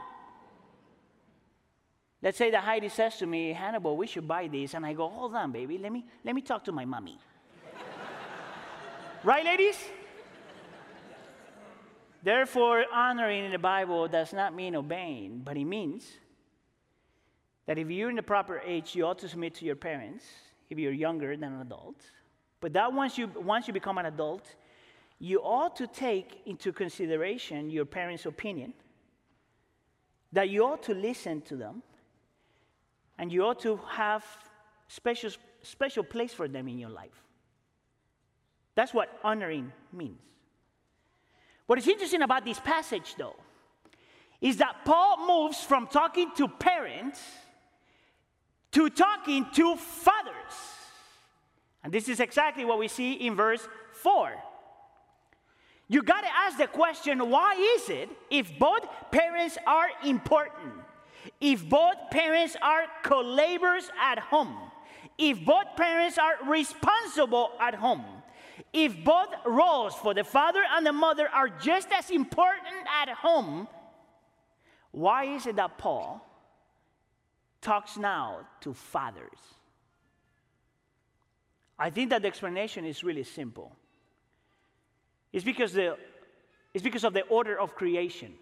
[2.23, 4.73] Let's say that Heidi says to me, Hannibal, we should buy this.
[4.73, 7.19] And I go, hold on, baby, let me, let me talk to my mommy.
[9.25, 9.77] right, ladies?
[12.23, 16.07] Therefore, honoring in the Bible does not mean obeying, but it means
[17.65, 20.23] that if you're in the proper age, you ought to submit to your parents
[20.69, 21.97] if you're younger than an adult.
[22.61, 24.55] But that once you, once you become an adult,
[25.19, 28.73] you ought to take into consideration your parents' opinion,
[30.31, 31.83] that you ought to listen to them,
[33.17, 34.25] and you ought to have
[34.87, 37.23] special, special place for them in your life.
[38.75, 40.19] That's what honoring means.
[41.65, 43.35] What is interesting about this passage, though,
[44.41, 47.21] is that Paul moves from talking to parents
[48.73, 50.33] to talking to fathers.
[51.83, 54.33] And this is exactly what we see in verse 4.
[55.87, 60.73] You got to ask the question why is it, if both parents are important,
[61.43, 64.55] if both parents are co laborers at home,
[65.17, 68.05] if both parents are responsible at home,
[68.71, 73.67] if both roles for the father and the mother are just as important at home,
[74.91, 76.25] why is it that Paul
[77.61, 79.39] talks now to fathers?
[81.77, 83.75] I think that the explanation is really simple.
[85.33, 85.97] It's because, the,
[86.73, 88.33] it's because of the order of creation.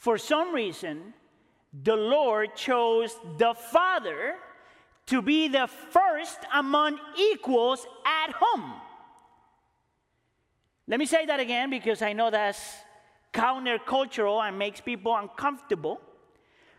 [0.00, 1.12] For some reason,
[1.74, 4.36] the Lord chose the father
[5.06, 8.72] to be the first among equals at home.
[10.88, 12.76] Let me say that again because I know that's
[13.34, 16.00] countercultural and makes people uncomfortable.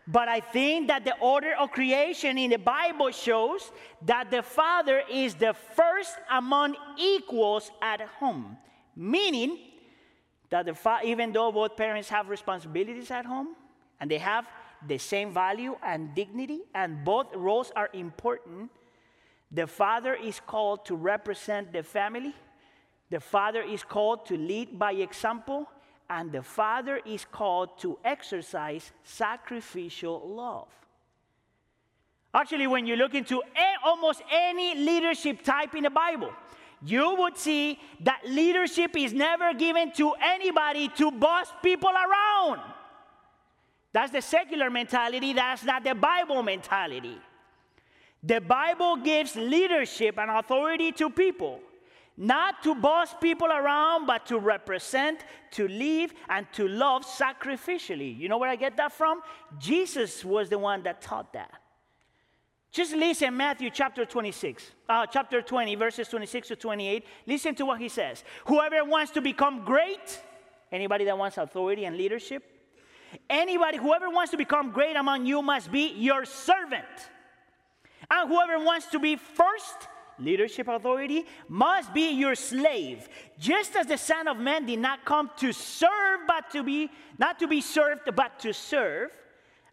[0.08, 3.70] But I think that the order of creation in the Bible shows
[4.04, 8.56] that the father is the first among equals at home,
[8.96, 9.58] meaning
[10.52, 13.56] that the fa- even though both parents have responsibilities at home
[13.98, 14.46] and they have
[14.86, 18.70] the same value and dignity, and both roles are important,
[19.50, 22.34] the father is called to represent the family,
[23.08, 25.66] the father is called to lead by example,
[26.10, 30.68] and the Father is called to exercise sacrificial love.
[32.34, 36.30] Actually, when you look into a, almost any leadership type in the Bible,
[36.84, 42.60] you would see that leadership is never given to anybody to boss people around.
[43.92, 47.18] That's the secular mentality, that's not the Bible mentality.
[48.22, 51.60] The Bible gives leadership and authority to people
[52.16, 55.20] not to boss people around, but to represent,
[55.52, 58.16] to live, and to love sacrificially.
[58.16, 59.22] You know where I get that from?
[59.58, 61.61] Jesus was the one that taught that.
[62.72, 67.04] Just listen, Matthew chapter 26, uh, chapter 20, verses 26 to 28.
[67.26, 68.24] Listen to what he says.
[68.46, 70.22] Whoever wants to become great,
[70.72, 72.42] anybody that wants authority and leadership,
[73.28, 76.86] anybody, whoever wants to become great among you must be your servant.
[78.10, 83.08] And whoever wants to be first leadership authority must be your slave
[83.38, 87.38] just as the son of man did not come to serve but to be not
[87.38, 89.10] to be served but to serve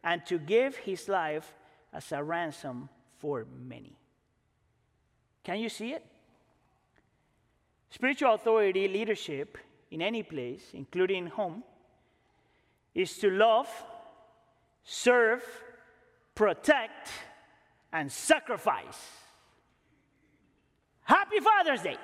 [0.04, 1.54] and to give his life
[1.94, 3.96] as a ransom for many
[5.44, 6.06] can you see it
[7.90, 9.58] spiritual authority leadership
[9.92, 11.64] in any place including home
[12.94, 13.68] is to love
[14.84, 15.44] serve
[16.36, 17.10] protect
[17.92, 19.20] and sacrifice
[21.10, 21.98] Happy Father's Day.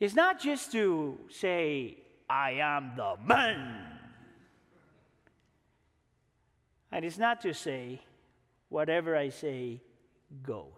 [0.00, 3.93] It's not just to say, I am the man.
[6.94, 8.00] And it's not to say,
[8.68, 9.80] whatever I say
[10.44, 10.68] goes.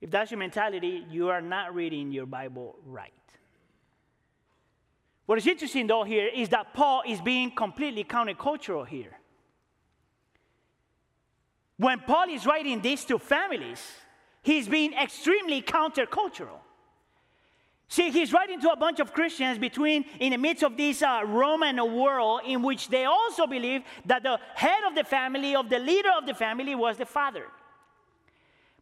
[0.00, 3.12] If that's your mentality, you are not reading your Bible right.
[5.26, 9.16] What is interesting, though, here is that Paul is being completely countercultural here.
[11.76, 13.80] When Paul is writing this to families,
[14.42, 16.58] he's being extremely countercultural.
[17.88, 21.22] See, he's writing to a bunch of Christians between in the midst of this uh,
[21.26, 25.78] Roman world in which they also believe that the head of the family, of the
[25.78, 27.46] leader of the family, was the father.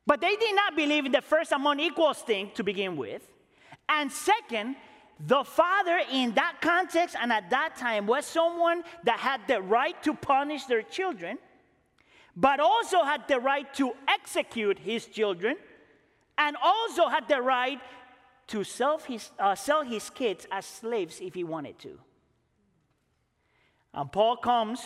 [0.07, 3.22] But they did not believe in the first among equals thing to begin with.
[3.88, 4.76] And second,
[5.26, 10.00] the father in that context and at that time was someone that had the right
[10.05, 11.38] to punish their children
[12.36, 15.57] but also had the right to execute his children
[16.38, 17.78] and also had the right
[18.49, 21.99] to sell his, uh, sell his kids as slaves if he wanted to.
[23.95, 24.80] And Paul comes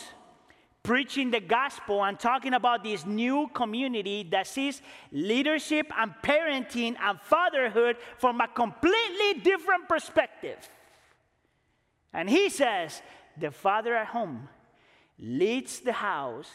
[0.83, 4.81] preaching the gospel and talking about this new community that sees
[5.11, 10.57] leadership and parenting and fatherhood from a completely different perspective.
[12.13, 13.03] And he says,
[13.37, 14.49] the father at home
[15.19, 16.49] leads the house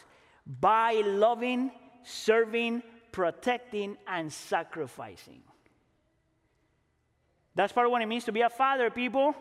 [0.46, 1.70] by loving,
[2.02, 2.82] serving,
[3.12, 5.42] protecting, and sacrificing.
[7.54, 9.34] That's part of what it means to be a father, people.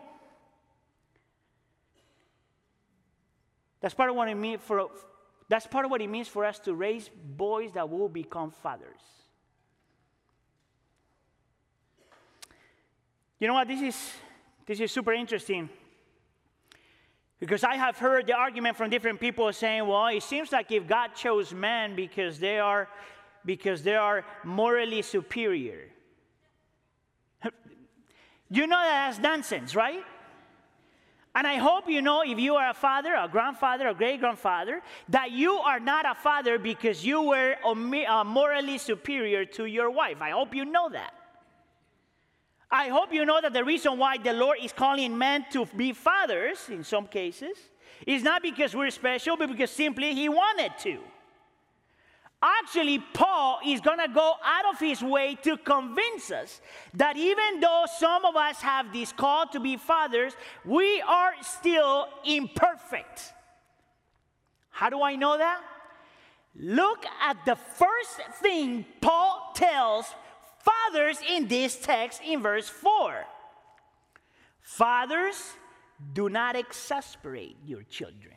[3.80, 4.90] That's part of what it means for
[5.50, 9.02] that's part of what it means for us to raise boys that will become fathers.
[13.38, 13.68] You know what?
[13.68, 14.14] This is
[14.66, 15.70] this is super interesting.
[17.40, 20.88] Because I have heard the argument from different people saying, well, it seems like if
[20.88, 22.88] God chose men because they are
[23.44, 25.88] because they are morally superior.
[28.52, 30.04] you know that that's nonsense, right?
[31.34, 34.82] And I hope you know if you are a father, a grandfather, a great grandfather,
[35.08, 40.18] that you are not a father because you were uh, morally superior to your wife.
[40.22, 41.14] I hope you know that.
[42.70, 45.94] I hope you know that the reason why the Lord is calling men to be
[45.94, 47.58] fathers in some cases
[48.06, 51.00] It's not because we're special, but because simply he wanted to.
[52.44, 56.60] Actually, Paul is going to go out of his way to convince us
[56.96, 60.34] that even though some of us have this call to be fathers,
[60.66, 63.34] we are still imperfect.
[64.72, 65.62] How do I know that?
[66.56, 70.08] Look at the first thing Paul tells
[70.60, 73.24] fathers in this text in verse 4.
[74.62, 75.54] Fathers,
[76.14, 78.36] do not exasperate your children.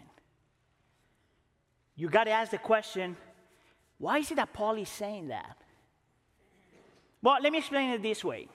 [1.97, 3.17] You got to ask the question
[4.05, 5.57] why is it that Paul is saying that?
[7.23, 8.49] Well, let me explain it this way.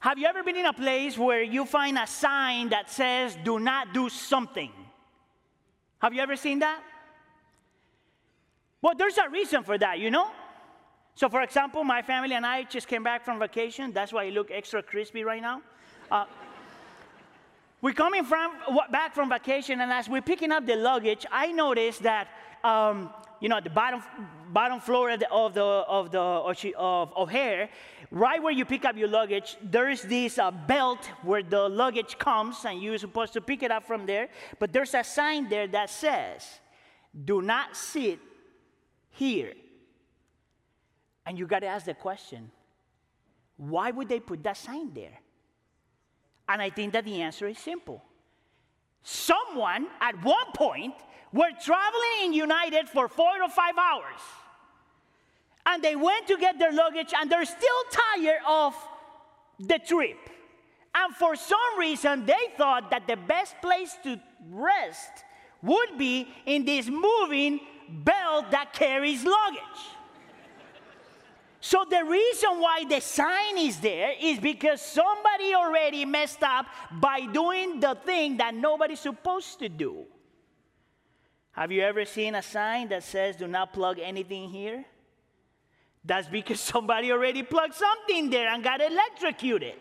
[0.00, 3.58] Have you ever been in a place where you find a sign that says, do
[3.58, 4.70] not do something?
[6.00, 6.82] Have you ever seen that?
[8.82, 10.30] Well, there's a reason for that, you know?
[11.14, 13.90] So, for example, my family and I just came back from vacation.
[13.94, 15.62] That's why I look extra crispy right now.
[16.10, 16.26] Uh,
[17.80, 18.52] we're coming from,
[18.92, 22.28] back from vacation, and as we're picking up the luggage, I noticed that
[22.62, 23.08] um,
[23.40, 24.02] you know, at the bottom,
[24.52, 27.68] bottom floor of the, of the, of the, of, hair,
[28.10, 32.18] right where you pick up your luggage, there is this uh, belt where the luggage
[32.18, 34.28] comes and you're supposed to pick it up from there.
[34.58, 36.60] But there's a sign there that says,
[37.24, 38.18] do not sit
[39.10, 39.52] here.
[41.26, 42.50] And you got to ask the question,
[43.56, 45.18] why would they put that sign there?
[46.48, 48.02] And I think that the answer is simple.
[49.02, 50.94] Someone at one point
[51.36, 54.20] were traveling in United for four or five hours.
[55.66, 58.74] And they went to get their luggage and they're still tired of
[59.58, 60.18] the trip.
[60.94, 64.18] And for some reason, they thought that the best place to
[64.50, 65.10] rest
[65.62, 69.82] would be in this moving belt that carries luggage.
[71.60, 77.26] So the reason why the sign is there is because somebody already messed up by
[77.26, 80.06] doing the thing that nobody's supposed to do.
[81.56, 84.84] Have you ever seen a sign that says, do not plug anything here?
[86.04, 89.74] That's because somebody already plugged something there and got electrocuted.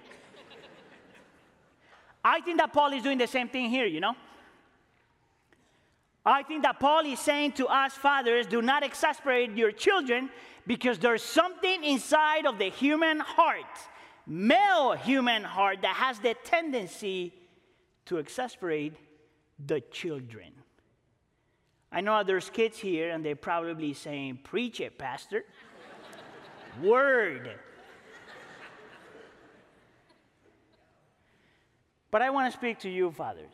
[2.23, 4.15] I think that Paul is doing the same thing here, you know?
[6.25, 10.29] I think that Paul is saying to us fathers, do not exasperate your children
[10.65, 13.65] because there's something inside of the human heart,
[14.25, 17.33] male human heart, that has the tendency
[18.05, 18.93] to exasperate
[19.63, 20.53] the children.
[21.95, 25.45] I know there's kids here and they're probably saying, Preach it, Pastor.
[26.83, 27.51] Word.
[32.11, 33.53] But I want to speak to you, fathers.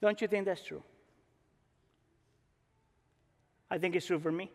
[0.00, 0.84] Don't you think that's true?
[3.68, 4.48] I think it's true for me.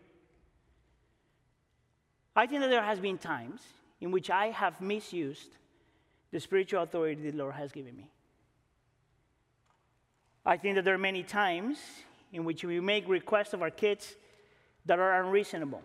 [2.34, 3.60] I think that there has been times
[4.00, 5.50] in which I have misused
[6.30, 8.10] the spiritual authority the Lord has given me.
[10.48, 11.76] I think that there are many times
[12.32, 14.16] in which we make requests of our kids
[14.86, 15.82] that are unreasonable.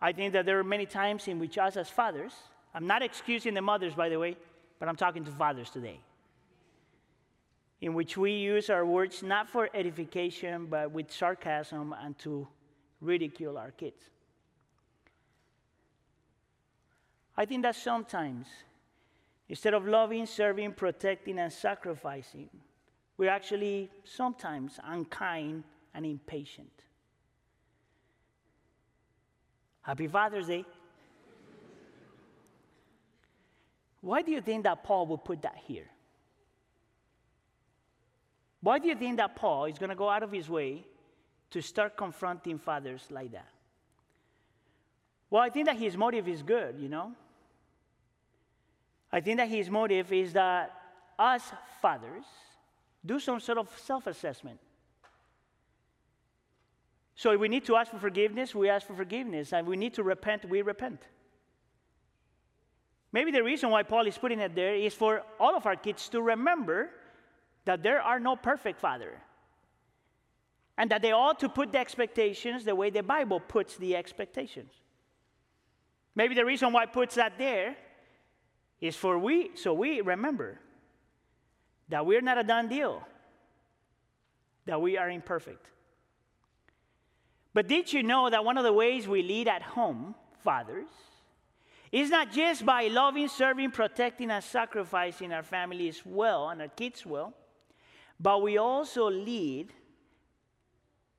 [0.00, 2.32] I think that there are many times in which us as fathers,
[2.74, 4.36] I'm not excusing the mothers, by the way,
[4.80, 6.00] but I'm talking to fathers today,
[7.80, 12.48] in which we use our words not for edification, but with sarcasm and to
[13.00, 14.02] ridicule our kids.
[17.36, 18.48] I think that sometimes,
[19.48, 22.50] instead of loving, serving, protecting, and sacrificing,
[23.22, 25.62] we're actually sometimes unkind
[25.94, 26.72] and impatient.
[29.80, 30.64] Happy Father's Day.
[34.00, 35.86] Why do you think that Paul would put that here?
[38.60, 40.84] Why do you think that Paul is going to go out of his way
[41.50, 43.52] to start confronting fathers like that?
[45.30, 47.12] Well, I think that his motive is good, you know?
[49.12, 50.72] I think that his motive is that
[51.16, 52.24] us fathers,
[53.04, 54.58] do some sort of self assessment.
[57.14, 59.52] So we need to ask for forgiveness, we ask for forgiveness.
[59.52, 61.02] And we need to repent, we repent.
[63.12, 66.08] Maybe the reason why Paul is putting it there is for all of our kids
[66.08, 66.88] to remember
[67.64, 69.20] that there are no perfect father.
[70.78, 74.72] And that they ought to put the expectations the way the Bible puts the expectations.
[76.14, 77.76] Maybe the reason why it puts that there
[78.80, 80.58] is for we so we remember
[81.92, 83.06] that we're not a done deal,
[84.64, 85.66] that we are imperfect.
[87.52, 90.88] But did you know that one of the ways we lead at home, fathers,
[91.92, 97.04] is not just by loving, serving, protecting, and sacrificing our families well and our kids
[97.04, 97.34] well,
[98.18, 99.70] but we also lead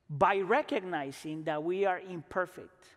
[0.09, 2.88] by recognizing that we are imperfect.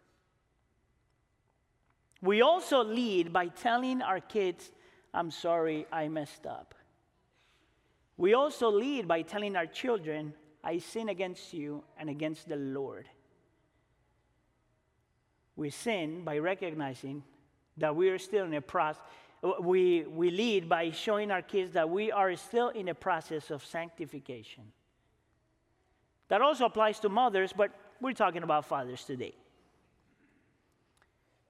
[2.22, 4.70] We also lead by telling our kids,
[5.12, 6.74] I'm sorry, I messed up.
[8.16, 10.32] We also lead by telling our children,
[10.64, 13.06] I sin against you and against the Lord.
[15.54, 17.22] We sin by recognizing
[17.76, 19.02] that we are still in a process.
[19.60, 23.64] We, we lead by showing our kids that we are still in a process of
[23.64, 24.64] sanctification.
[26.28, 29.34] That also applies to mothers, but we're talking about fathers today.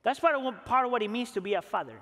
[0.03, 1.99] That's part of, what, part of what it means to be a father.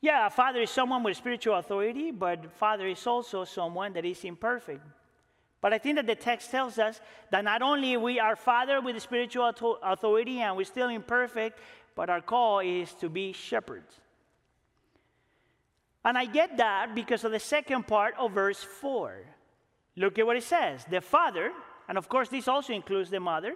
[0.00, 4.24] Yeah, a father is someone with spiritual authority, but father is also someone that is
[4.24, 4.82] imperfect.
[5.60, 9.00] But I think that the text tells us that not only we are father with
[9.02, 11.58] spiritual authority and we're still imperfect,
[11.94, 13.92] but our call is to be shepherds.
[16.02, 19.16] And I get that because of the second part of verse 4.
[19.96, 20.82] Look at what it says.
[20.88, 21.52] The father,
[21.88, 23.54] and of course this also includes the mother,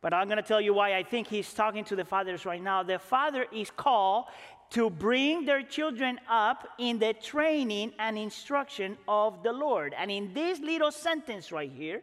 [0.00, 2.62] but I'm going to tell you why I think he's talking to the fathers right
[2.62, 2.82] now.
[2.82, 4.26] The father is called
[4.70, 9.94] to bring their children up in the training and instruction of the Lord.
[9.96, 12.02] And in this little sentence right here,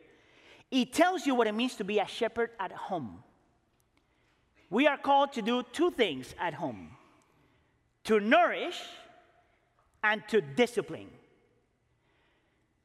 [0.71, 3.23] it tells you what it means to be a shepherd at home.
[4.69, 6.89] We are called to do two things at home
[8.05, 8.79] to nourish
[10.03, 11.09] and to discipline.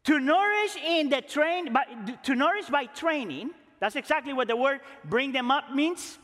[0.04, 1.84] To nourish in the train, by,
[2.22, 3.50] to nourish by training,
[3.80, 6.18] that's exactly what the word bring them up means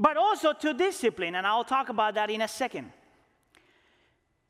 [0.00, 2.90] but also to discipline, and I'll talk about that in a second.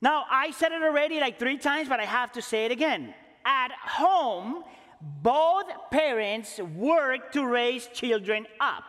[0.00, 3.12] Now, I said it already like three times, but I have to say it again.
[3.44, 4.62] At home,
[5.00, 8.84] both parents work to raise children up.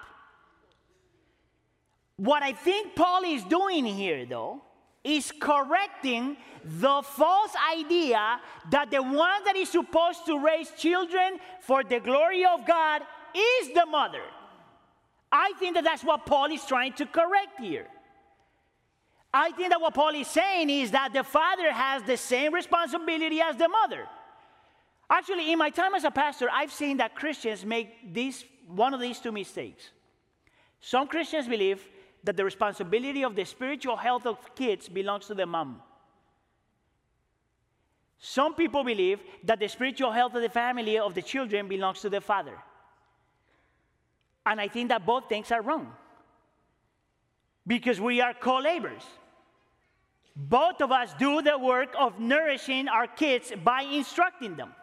[2.17, 4.61] What I think Paul is doing here, though,
[5.03, 8.39] is correcting the false idea
[8.69, 13.01] that the one that is supposed to raise children for the glory of God
[13.33, 14.21] is the mother.
[15.31, 17.87] I think that that's what Paul is trying to correct here.
[19.33, 23.39] I think that what Paul is saying is that the father has the same responsibility
[23.39, 24.05] as the mother.
[25.09, 28.99] Actually, in my time as a pastor, I've seen that Christians make this, one of
[28.99, 29.89] these two mistakes.
[30.81, 31.81] Some Christians believe
[32.23, 35.81] that the responsibility of the spiritual health of kids belongs to the mom.
[38.19, 42.09] Some people believe that the spiritual health of the family of the children belongs to
[42.09, 42.57] the father.
[44.45, 45.93] And I think that both things are wrong
[47.67, 49.03] because we are co laborers.
[50.35, 54.73] Both of us do the work of nourishing our kids by instructing them.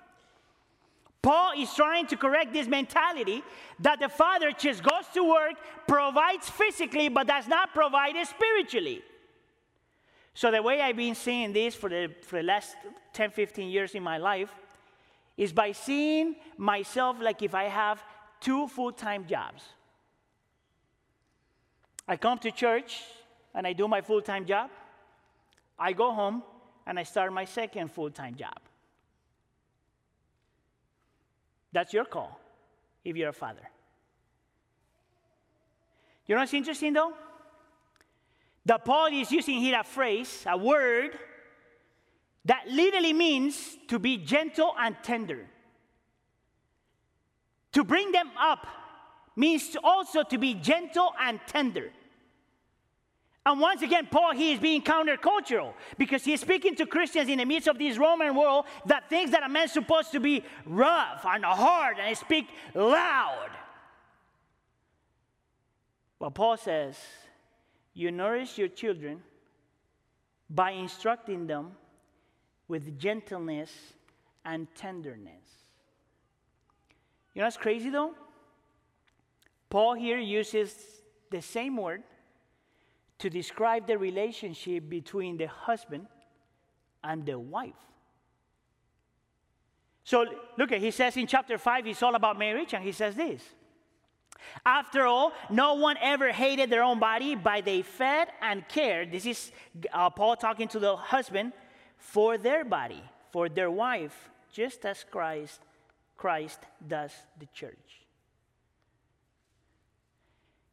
[1.22, 3.42] Paul is trying to correct this mentality
[3.80, 5.54] that the father just goes to work,
[5.86, 9.02] provides physically, but does not provide spiritually.
[10.34, 12.76] So, the way I've been seeing this for the, for the last
[13.12, 14.54] 10, 15 years in my life
[15.36, 18.00] is by seeing myself like if I have
[18.40, 19.62] two full time jobs.
[22.06, 23.02] I come to church
[23.54, 24.70] and I do my full time job.
[25.78, 26.42] I go home
[26.86, 28.58] and I start my second full time job.
[31.72, 32.40] That's your call
[33.04, 33.68] if you're a father.
[36.26, 37.12] You know what's interesting though?
[38.64, 41.18] That Paul is using here a phrase, a word,
[42.44, 45.46] that literally means to be gentle and tender.
[47.78, 48.66] To bring them up
[49.36, 51.92] means also to be gentle and tender.
[53.46, 57.38] And once again, Paul he is being countercultural because he is speaking to Christians in
[57.38, 61.24] the midst of this Roman world that thinks that a man's supposed to be rough
[61.24, 63.50] and hard and speak loud.
[66.18, 66.98] But Paul says,
[67.94, 69.22] you nourish your children
[70.50, 71.76] by instructing them
[72.66, 73.70] with gentleness
[74.44, 75.57] and tenderness.
[77.34, 78.14] You know what's crazy though?
[79.70, 80.74] Paul here uses
[81.30, 82.02] the same word
[83.18, 86.06] to describe the relationship between the husband
[87.04, 87.74] and the wife.
[90.04, 90.24] So
[90.56, 93.42] look at he says in chapter 5 he's all about marriage and he says this.
[94.64, 99.12] After all, no one ever hated their own body, but they fed and cared.
[99.12, 99.52] This is
[99.92, 101.52] uh, Paul talking to the husband
[101.98, 103.02] for their body,
[103.32, 105.60] for their wife, just as Christ
[106.18, 108.06] Christ does the church.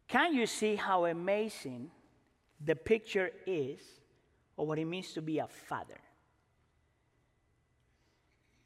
[0.07, 1.91] Can you see how amazing
[2.63, 3.79] the picture is
[4.57, 5.99] of what it means to be a father?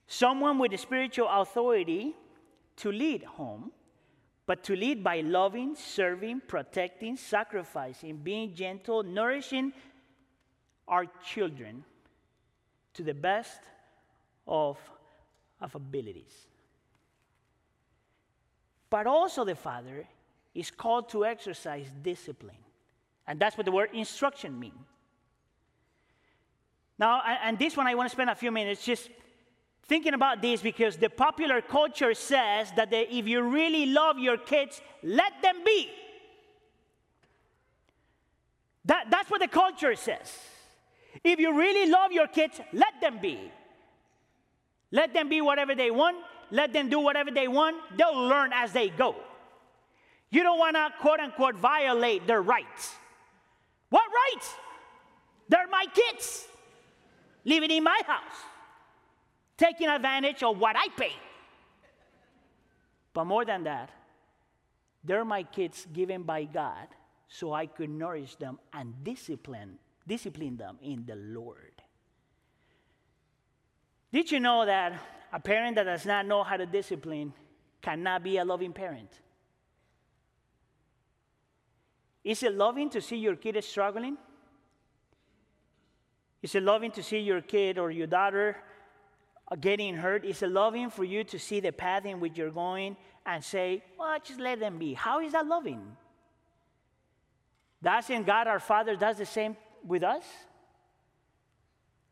[0.07, 2.15] Someone with spiritual authority
[2.77, 3.71] to lead home,
[4.45, 9.73] but to lead by loving, serving, protecting, sacrificing, being gentle, nourishing
[10.87, 11.83] our children
[12.93, 13.59] to the best
[14.47, 14.77] of,
[15.61, 16.48] of abilities.
[18.89, 20.07] But also, the father
[20.55, 22.57] is called to exercise discipline.
[23.27, 24.73] And that's what the word instruction means.
[26.97, 29.09] Now, and this one I want to spend a few minutes just
[29.83, 34.37] thinking about this because the popular culture says that the, if you really love your
[34.37, 35.89] kids, let them be.
[38.85, 40.37] That, that's what the culture says.
[41.23, 43.51] If you really love your kids, let them be.
[44.91, 46.17] Let them be whatever they want.
[46.51, 47.77] Let them do whatever they want.
[47.97, 49.15] They'll learn as they go.
[50.31, 52.95] You don't want to, quote unquote, violate their rights.
[53.89, 54.53] What rights?
[55.47, 56.47] They're my kids
[57.43, 58.37] living in my house,
[59.57, 61.13] taking advantage of what I pay.
[63.13, 63.89] But more than that,
[65.03, 66.87] they're my kids given by God
[67.27, 71.81] so I could nourish them and discipline, discipline them in the Lord.
[74.11, 74.93] Did you know that
[75.31, 77.33] a parent that does not know how to discipline
[77.81, 79.21] cannot be a loving parent?
[82.23, 84.17] Is it loving to see your kid struggling?
[86.41, 88.57] Is it loving to see your kid or your daughter
[89.59, 90.25] getting hurt?
[90.25, 93.83] Is it loving for you to see the path in which you're going and say,
[93.97, 94.93] well, just let them be?
[94.93, 95.81] How is that loving?
[97.81, 99.55] Doesn't God our Father does the same
[99.85, 100.23] with us?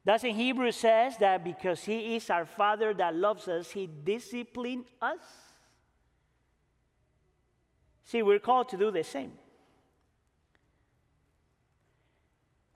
[0.07, 5.19] Doesn't Hebrews says that because He is our Father that loves us, He disciplined us?
[8.05, 9.33] See, we're called to do the same.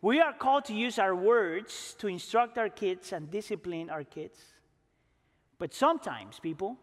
[0.01, 4.38] We are called to use our words to instruct our kids and discipline our kids.
[5.57, 6.75] But sometimes, people,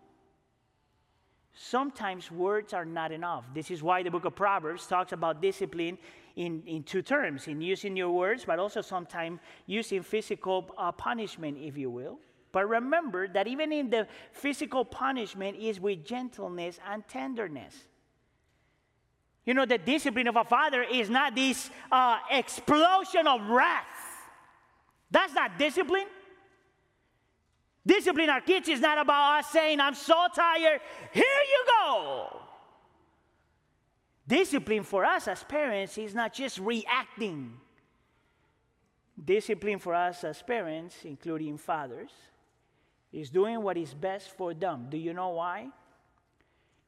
[1.53, 3.45] sometimes words are not enough.
[3.53, 5.99] This is why the book of Proverbs talks about discipline
[6.39, 11.59] in, in two terms in using your words, but also sometimes using physical uh, punishment,
[11.61, 12.21] if you will.
[12.53, 17.75] But remember that even in the physical punishment is with gentleness and tenderness.
[19.45, 23.85] You know, the discipline of a father is not this uh, explosion of wrath.
[25.11, 26.07] That's not discipline.
[27.85, 30.81] Discipline our kids is not about us saying, I'm so tired,
[31.13, 32.48] here you go.
[34.29, 37.55] Discipline for us as parents is not just reacting.
[39.25, 42.11] Discipline for us as parents, including fathers,
[43.11, 44.89] is doing what is best for them.
[44.91, 45.69] Do you know why?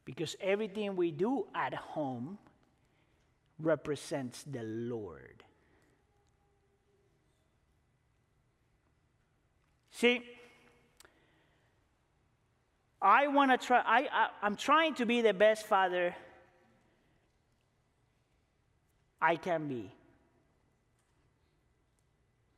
[0.05, 2.37] Because everything we do at home
[3.59, 5.43] represents the Lord.
[9.89, 10.21] See,
[13.01, 16.15] I want to try, I, I, I'm trying to be the best father
[19.21, 19.91] I can be.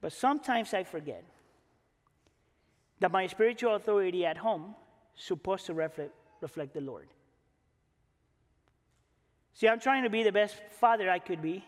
[0.02, 1.24] But sometimes I forget
[3.00, 4.76] that my spiritual authority at home
[5.18, 7.08] is supposed to reflect, reflect the Lord.
[9.54, 11.64] See, I'm trying to be the best father I could be.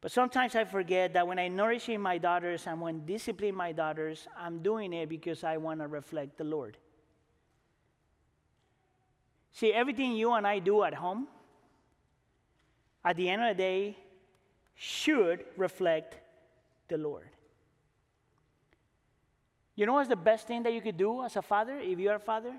[0.00, 4.26] But sometimes I forget that when I nourishing my daughters and when disciplining my daughters,
[4.38, 6.78] I'm doing it because I want to reflect the Lord.
[9.52, 11.28] See, everything you and I do at home,
[13.04, 13.96] at the end of the day,
[14.74, 16.16] should reflect
[16.88, 17.28] the Lord.
[19.74, 22.10] You know what's the best thing that you could do as a father, if you
[22.10, 22.54] are a father?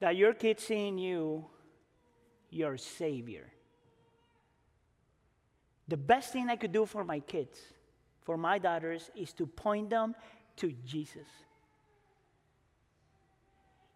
[0.00, 1.46] That your kids see in you
[2.50, 3.50] your Savior.
[5.88, 7.58] The best thing I could do for my kids,
[8.22, 10.14] for my daughters, is to point them
[10.56, 11.26] to Jesus.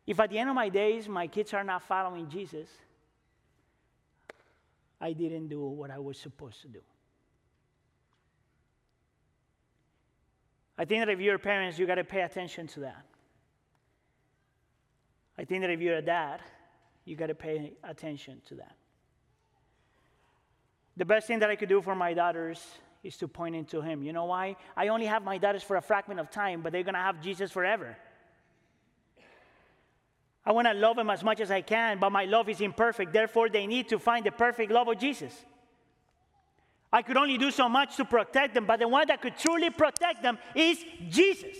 [0.06, 2.68] If at the end of my days my kids are not following Jesus,
[5.00, 6.80] I didn't do what I was supposed to do.
[10.76, 13.04] I think that if you're parents, you got to pay attention to that.
[15.36, 16.40] I think that if you're a dad,
[17.04, 18.74] you got to pay attention to that.
[20.96, 22.64] The best thing that I could do for my daughters
[23.04, 24.02] is to point into Him.
[24.02, 24.56] You know why?
[24.76, 27.20] I only have my daughters for a fragment of time, but they're going to have
[27.20, 27.96] Jesus forever.
[30.48, 33.12] I want to love them as much as I can, but my love is imperfect.
[33.12, 35.44] Therefore, they need to find the perfect love of Jesus.
[36.90, 39.68] I could only do so much to protect them, but the one that could truly
[39.68, 41.58] protect them is Jesus.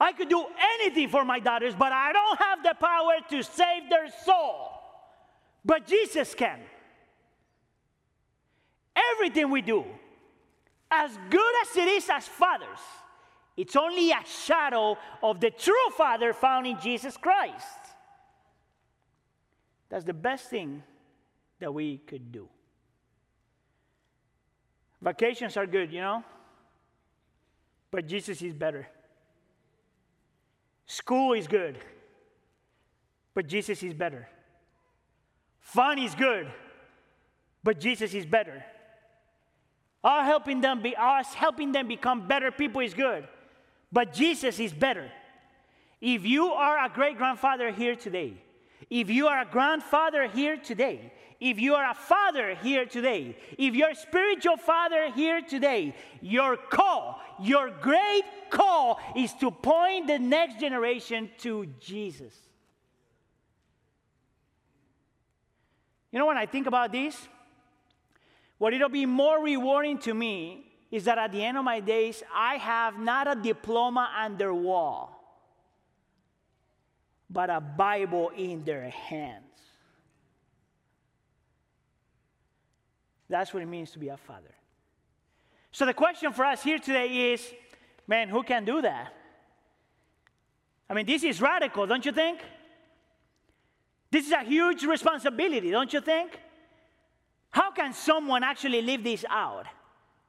[0.00, 0.46] I could do
[0.80, 4.80] anything for my daughters, but I don't have the power to save their soul.
[5.62, 6.60] But Jesus can.
[9.12, 9.84] Everything we do,
[10.90, 12.80] as good as it is as fathers,
[13.56, 17.64] it's only a shadow of the true Father found in Jesus Christ.
[19.88, 20.82] That's the best thing
[21.60, 22.48] that we could do.
[25.00, 26.24] Vacations are good, you know,
[27.90, 28.86] but Jesus is better.
[30.86, 31.78] School is good,
[33.34, 34.28] but Jesus is better.
[35.60, 36.48] Fun is good,
[37.62, 38.64] but Jesus is better.
[40.04, 43.26] Our helping them be us helping them become better people is good.
[43.92, 45.10] But Jesus is better.
[46.00, 48.34] If you are a great grandfather here today,
[48.90, 53.74] if you are a grandfather here today, if you are a father here today, if
[53.74, 60.18] you're a spiritual father here today, your call, your great call is to point the
[60.18, 62.34] next generation to Jesus.
[66.10, 67.28] You know, when I think about this,
[68.58, 72.22] what it'll be more rewarding to me is that at the end of my days,
[72.34, 75.12] I have not a diploma on their wall,
[77.28, 79.42] but a Bible in their hands.
[83.28, 84.54] That's what it means to be a father.
[85.72, 87.52] So the question for us here today is
[88.06, 89.12] man, who can do that?
[90.88, 92.40] I mean, this is radical, don't you think?
[94.10, 96.38] This is a huge responsibility, don't you think?
[97.50, 99.66] How can someone actually live this out?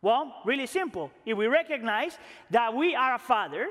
[0.08, 1.12] Well, really simple.
[1.26, 2.18] If we recognize
[2.52, 3.68] that we are a father,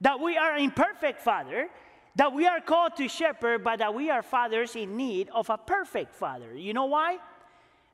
[0.00, 1.68] that we are an imperfect father,
[2.14, 5.58] that we are called to shepherd, but that we are fathers in need of a
[5.58, 6.54] perfect father.
[6.54, 7.18] You know why?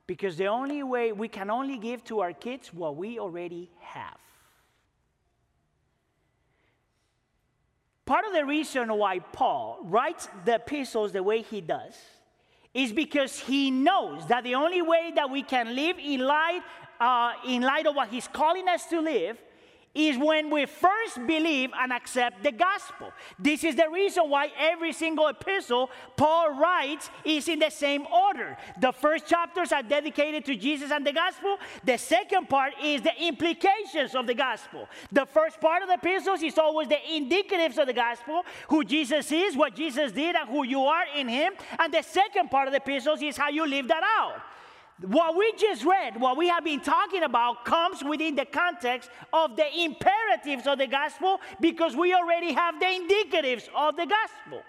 [0.05, 4.19] Because the only way we can only give to our kids what we already have.
[8.05, 11.95] Part of the reason why Paul writes the epistles the way he does
[12.73, 16.61] is because he knows that the only way that we can live in light,
[17.03, 19.37] uh, in light of what he's calling us to live
[19.93, 23.11] is when we first believe and accept the gospel.
[23.37, 28.57] This is the reason why every single epistle Paul writes is in the same order.
[28.79, 31.57] The first chapters are dedicated to Jesus and the gospel.
[31.83, 34.87] The second part is the implications of the gospel.
[35.11, 39.31] The first part of the epistles is always the indicatives of the gospel, who Jesus
[39.31, 41.53] is, what Jesus did, and who you are in him.
[41.77, 44.41] And the second part of the epistles is how you live that out.
[45.01, 49.55] What we just read, what we have been talking about, comes within the context of
[49.55, 54.61] the imperatives of the gospel because we already have the indicatives of the gospel.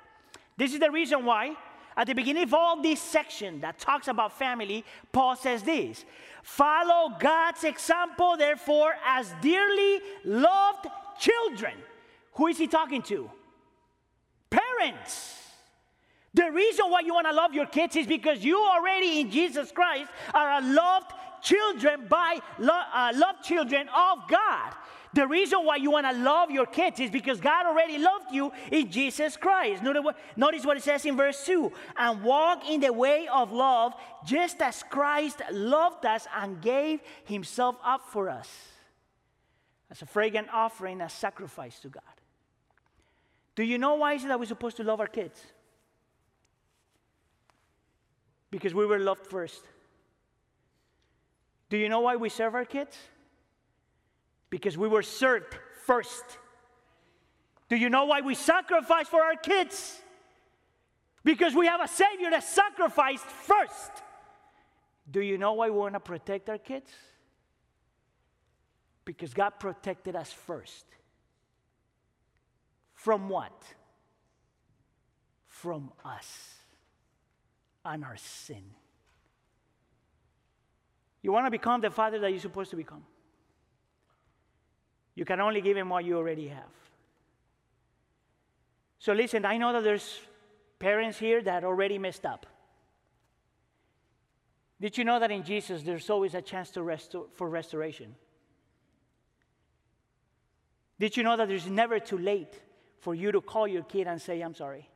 [0.57, 1.55] This is the reason why,
[1.97, 6.05] at the beginning of all this section that talks about family, Paul says this
[6.43, 10.87] Follow God's example, therefore, as dearly loved
[11.19, 11.75] children.
[12.35, 13.31] Who is he talking to?
[14.51, 15.44] Parents.
[16.35, 19.71] The reason why you want to love your kids is because you already in Jesus
[19.71, 24.75] Christ are a loved children by lo- uh, loved children of God.
[25.13, 28.51] The reason why you want to love your kids is because God already loved you
[28.73, 29.81] in Jesus Christ.
[29.81, 33.95] Notice what, it says in verse 2 and walk in the way of love
[34.27, 38.51] just as Christ loved us and gave himself up for us
[39.89, 42.03] as a fragrant offering, a sacrifice to God.
[43.55, 45.41] Do you know why is it that we're supposed to love our kids?
[48.55, 49.65] Because we were loved first.
[51.71, 52.97] Do you know why we serve our kids?
[54.49, 56.23] Because we were served first.
[57.69, 59.99] Do you know why we sacrifice for our kids?
[61.25, 63.91] Because we have a Savior that sacrificed first.
[65.11, 66.93] Do you know why we want to protect our kids?
[69.05, 70.85] Because God protected us first.
[72.95, 73.65] From what?
[75.49, 76.54] From us
[77.85, 78.65] and our sin.
[81.23, 83.05] You want to become the father that you're supposed to become.
[85.15, 86.73] You can only give him what you already have.
[88.99, 90.21] So listen, I know that there's
[90.79, 92.47] parents here that already messed up.
[94.81, 98.15] Did you know that in Jesus there's always a chance to for restoration?
[100.99, 102.61] Did you know that there's never too late
[102.99, 104.89] for you to call your kid and say, I'm sorry?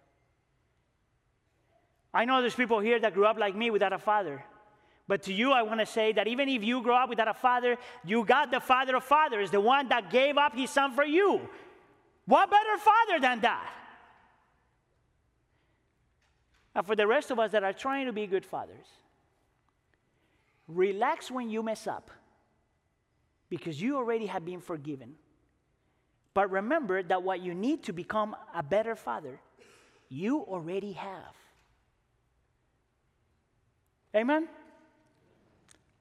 [2.13, 4.43] I know there's people here that grew up like me without a father.
[5.07, 7.35] But to you, I want to say that even if you grow up without a
[7.35, 11.05] father, you got the father of fathers, the one that gave up his son for
[11.05, 11.41] you.
[12.27, 13.73] What better father than that?
[16.75, 18.87] And for the rest of us that are trying to be good fathers,
[20.69, 22.11] relax when you mess up
[23.49, 25.15] because you already have been forgiven.
[26.35, 29.41] But remember that what you need to become a better father,
[30.11, 31.35] you already have.
[34.15, 34.49] Amen?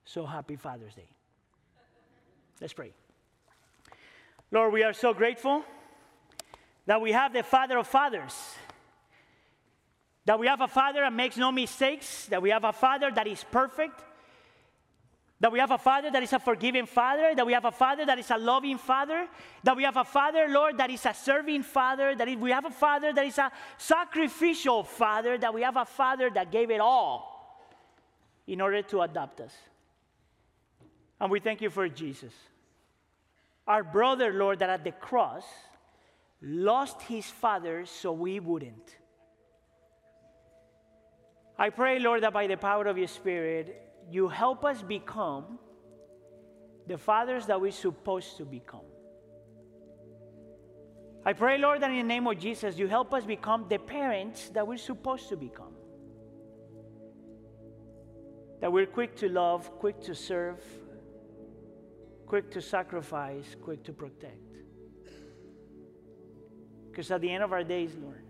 [0.06, 1.10] So happy Father's Day.
[2.62, 2.94] Let's pray.
[4.52, 5.64] Lord, we are so grateful
[6.86, 8.34] that we have the Father of fathers.
[10.26, 13.28] That we have a Father that makes no mistakes, that we have a Father that
[13.28, 14.02] is perfect,
[15.40, 18.06] that we have a Father that is a forgiving Father, that we have a Father
[18.06, 19.28] that is a loving Father,
[19.64, 22.72] that we have a Father, Lord, that is a serving Father, that we have a
[22.72, 27.27] Father that is a sacrificial Father, that we have a Father that gave it all
[28.48, 29.54] in order to adopt us.
[31.20, 32.34] And we thank you for Jesus.
[33.68, 35.44] Our brother, Lord, that at the cross
[36.42, 38.96] lost his father so we wouldn't.
[41.60, 45.60] I pray, Lord, that by the power of your Spirit, you help us become
[46.88, 48.86] the fathers that we're supposed to become.
[51.26, 54.50] I pray, Lord, that in the name of Jesus, you help us become the parents
[54.50, 55.67] that we're supposed to become.
[58.62, 60.60] That we're quick to love, quick to serve,
[62.26, 64.58] quick to sacrifice, quick to protect.
[66.90, 68.24] Because at the end of our days, Lord,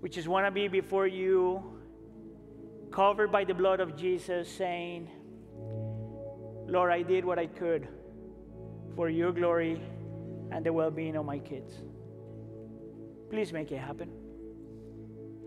[0.00, 1.62] we just want to be before you,
[2.90, 5.08] covered by the blood of Jesus, saying,
[6.66, 7.88] Lord, I did what I could
[8.96, 9.80] for your glory
[10.50, 11.74] and the well being of my kids.
[13.30, 14.10] Please make it happen.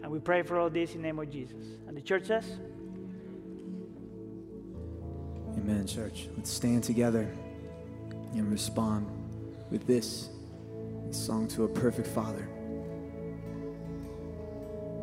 [0.03, 1.65] And we pray for all this in the name of Jesus.
[1.87, 2.45] And the church says,
[5.63, 6.27] Amen, church.
[6.35, 7.29] Let's stand together
[8.33, 9.05] and respond
[9.69, 10.29] with this
[11.11, 12.47] song to a perfect Father.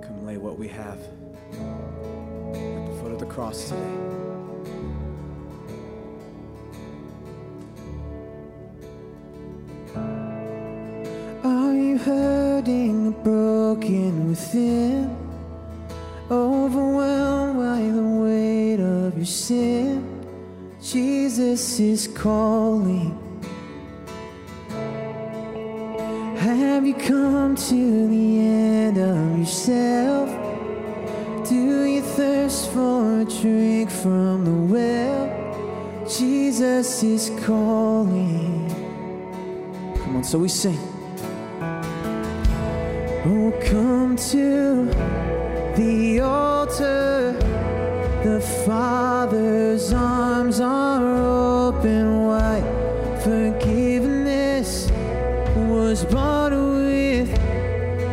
[0.02, 3.94] Come lay what we have at the foot of the cross today.
[11.44, 15.16] Are you hurting, broken within?
[16.28, 20.07] Overwhelmed by the weight of your sin?
[20.90, 23.12] Jesus is calling.
[26.38, 30.30] Have you come to the end of yourself?
[31.46, 36.06] Do you thirst for a drink from the well?
[36.08, 38.70] Jesus is calling.
[39.98, 40.78] Come on, so we sing.
[43.26, 44.86] Oh, come to
[45.76, 47.36] the altar.
[48.24, 48.40] The
[49.28, 51.04] Father's arms are
[51.66, 52.64] open wide.
[53.22, 54.90] Forgiveness
[55.54, 57.30] was bought with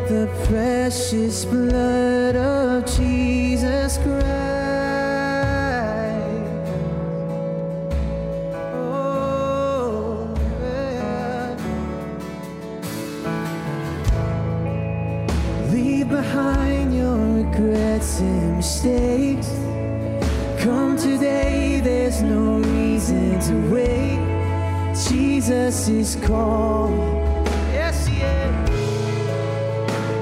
[0.10, 4.26] the precious blood of Jesus Christ.
[8.74, 10.28] Oh,
[10.62, 11.56] yeah.
[15.72, 19.15] Leave behind your regrets and mistakes.
[23.54, 24.20] Wait.
[25.10, 26.98] Jesus is calling.
[27.74, 28.70] Yes, he is.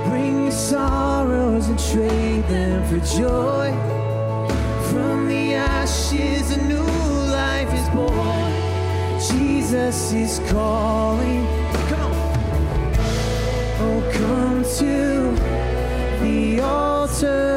[0.09, 3.71] Bring your sorrows and trade them for joy.
[4.89, 6.83] From the ashes, a new
[7.31, 8.51] life is born.
[9.31, 11.45] Jesus is calling.
[11.89, 12.93] Come on.
[13.85, 17.52] Oh, come to the altar.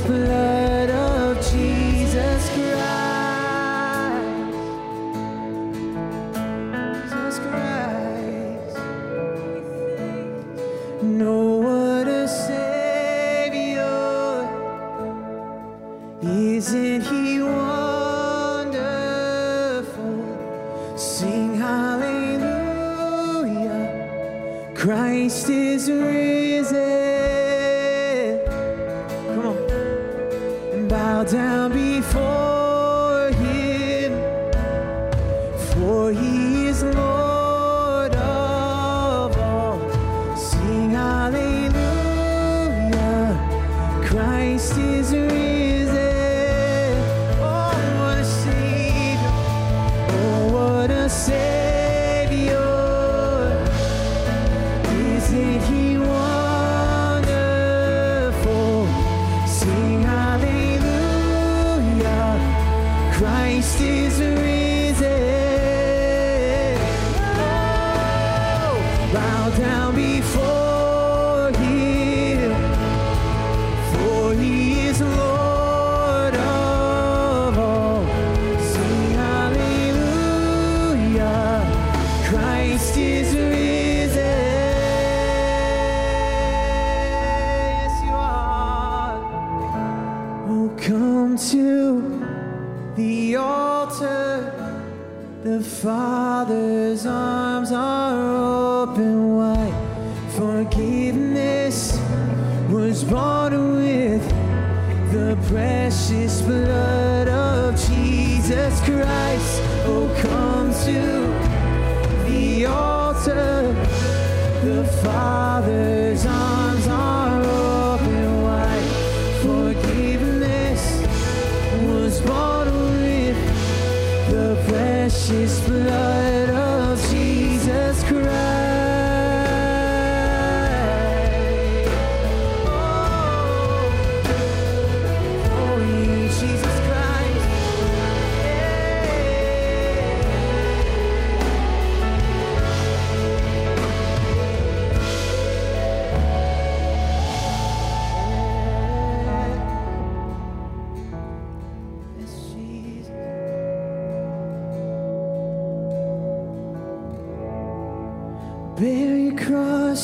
[0.00, 0.45] Precious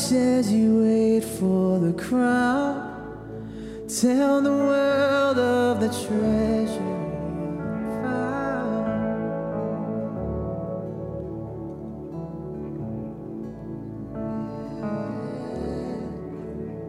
[0.02, 2.90] cross as you wait for the crown.
[3.88, 6.98] Tell the world of the treasure.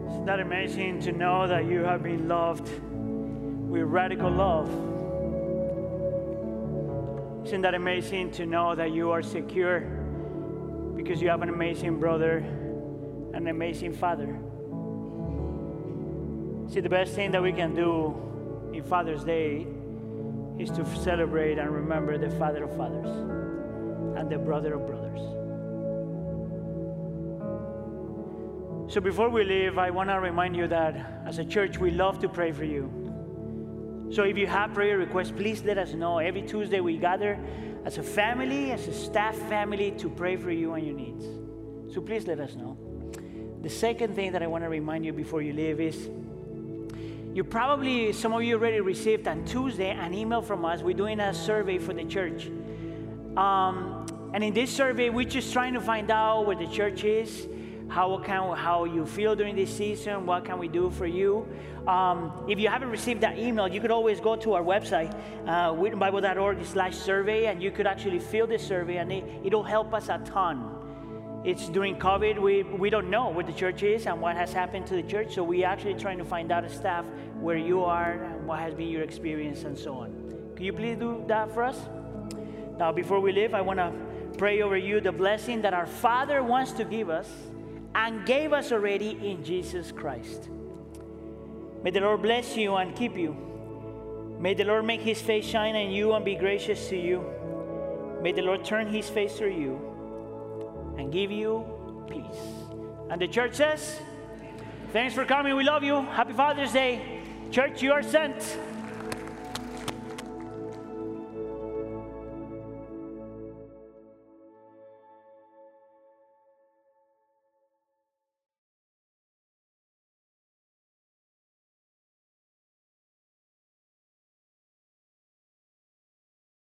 [0.08, 4.68] Isn't that amazing to know that you have been loved with radical love?
[7.46, 9.80] Isn't that amazing to know that you are secure
[10.96, 12.42] because you have an amazing brother,
[13.46, 14.38] an amazing father?
[16.72, 18.14] See, the best thing that we can do
[18.72, 19.66] in Father's Day
[20.58, 23.06] is to celebrate and remember the Father of fathers
[24.18, 25.20] and the brother of brothers.
[28.92, 32.18] So before we leave, I want to remind you that as a church, we love
[32.20, 32.90] to pray for you.
[34.10, 36.18] So if you have prayer requests, please let us know.
[36.18, 37.38] Every Tuesday, we gather
[37.84, 41.26] as a family, as a staff family, to pray for you and your needs.
[41.92, 42.93] So please let us know.
[43.64, 46.10] The second thing that I want to remind you before you leave is
[47.32, 50.82] you probably, some of you already received on Tuesday an email from us.
[50.82, 52.50] We're doing a survey for the church.
[53.38, 54.04] Um,
[54.34, 57.48] and in this survey, we're just trying to find out where the church is,
[57.88, 61.48] how can how you feel during this season, what can we do for you.
[61.88, 65.72] Um, if you haven't received that email, you could always go to our website, uh,
[65.72, 70.10] wheatonbible.org slash survey, and you could actually fill this survey, and it, it'll help us
[70.10, 70.83] a ton.
[71.44, 74.86] It's during COVID, we, we don't know where the church is and what has happened
[74.86, 77.04] to the church, so we're actually trying to find out as staff
[77.38, 80.10] where you are and what has been your experience and so on.
[80.56, 81.78] Can you please do that for us?
[82.78, 83.92] Now, before we leave, I want to
[84.38, 87.28] pray over you the blessing that our Father wants to give us
[87.94, 90.48] and gave us already in Jesus Christ.
[91.82, 93.36] May the Lord bless you and keep you.
[94.40, 97.22] May the Lord make his face shine on you and be gracious to you.
[98.22, 99.93] May the Lord turn his face to you
[100.98, 101.64] and give you
[102.08, 102.42] peace.
[103.10, 104.00] And the church says,
[104.92, 105.56] Thanks for coming.
[105.56, 106.02] We love you.
[106.02, 107.20] Happy Father's Day.
[107.50, 108.58] Church, you are sent.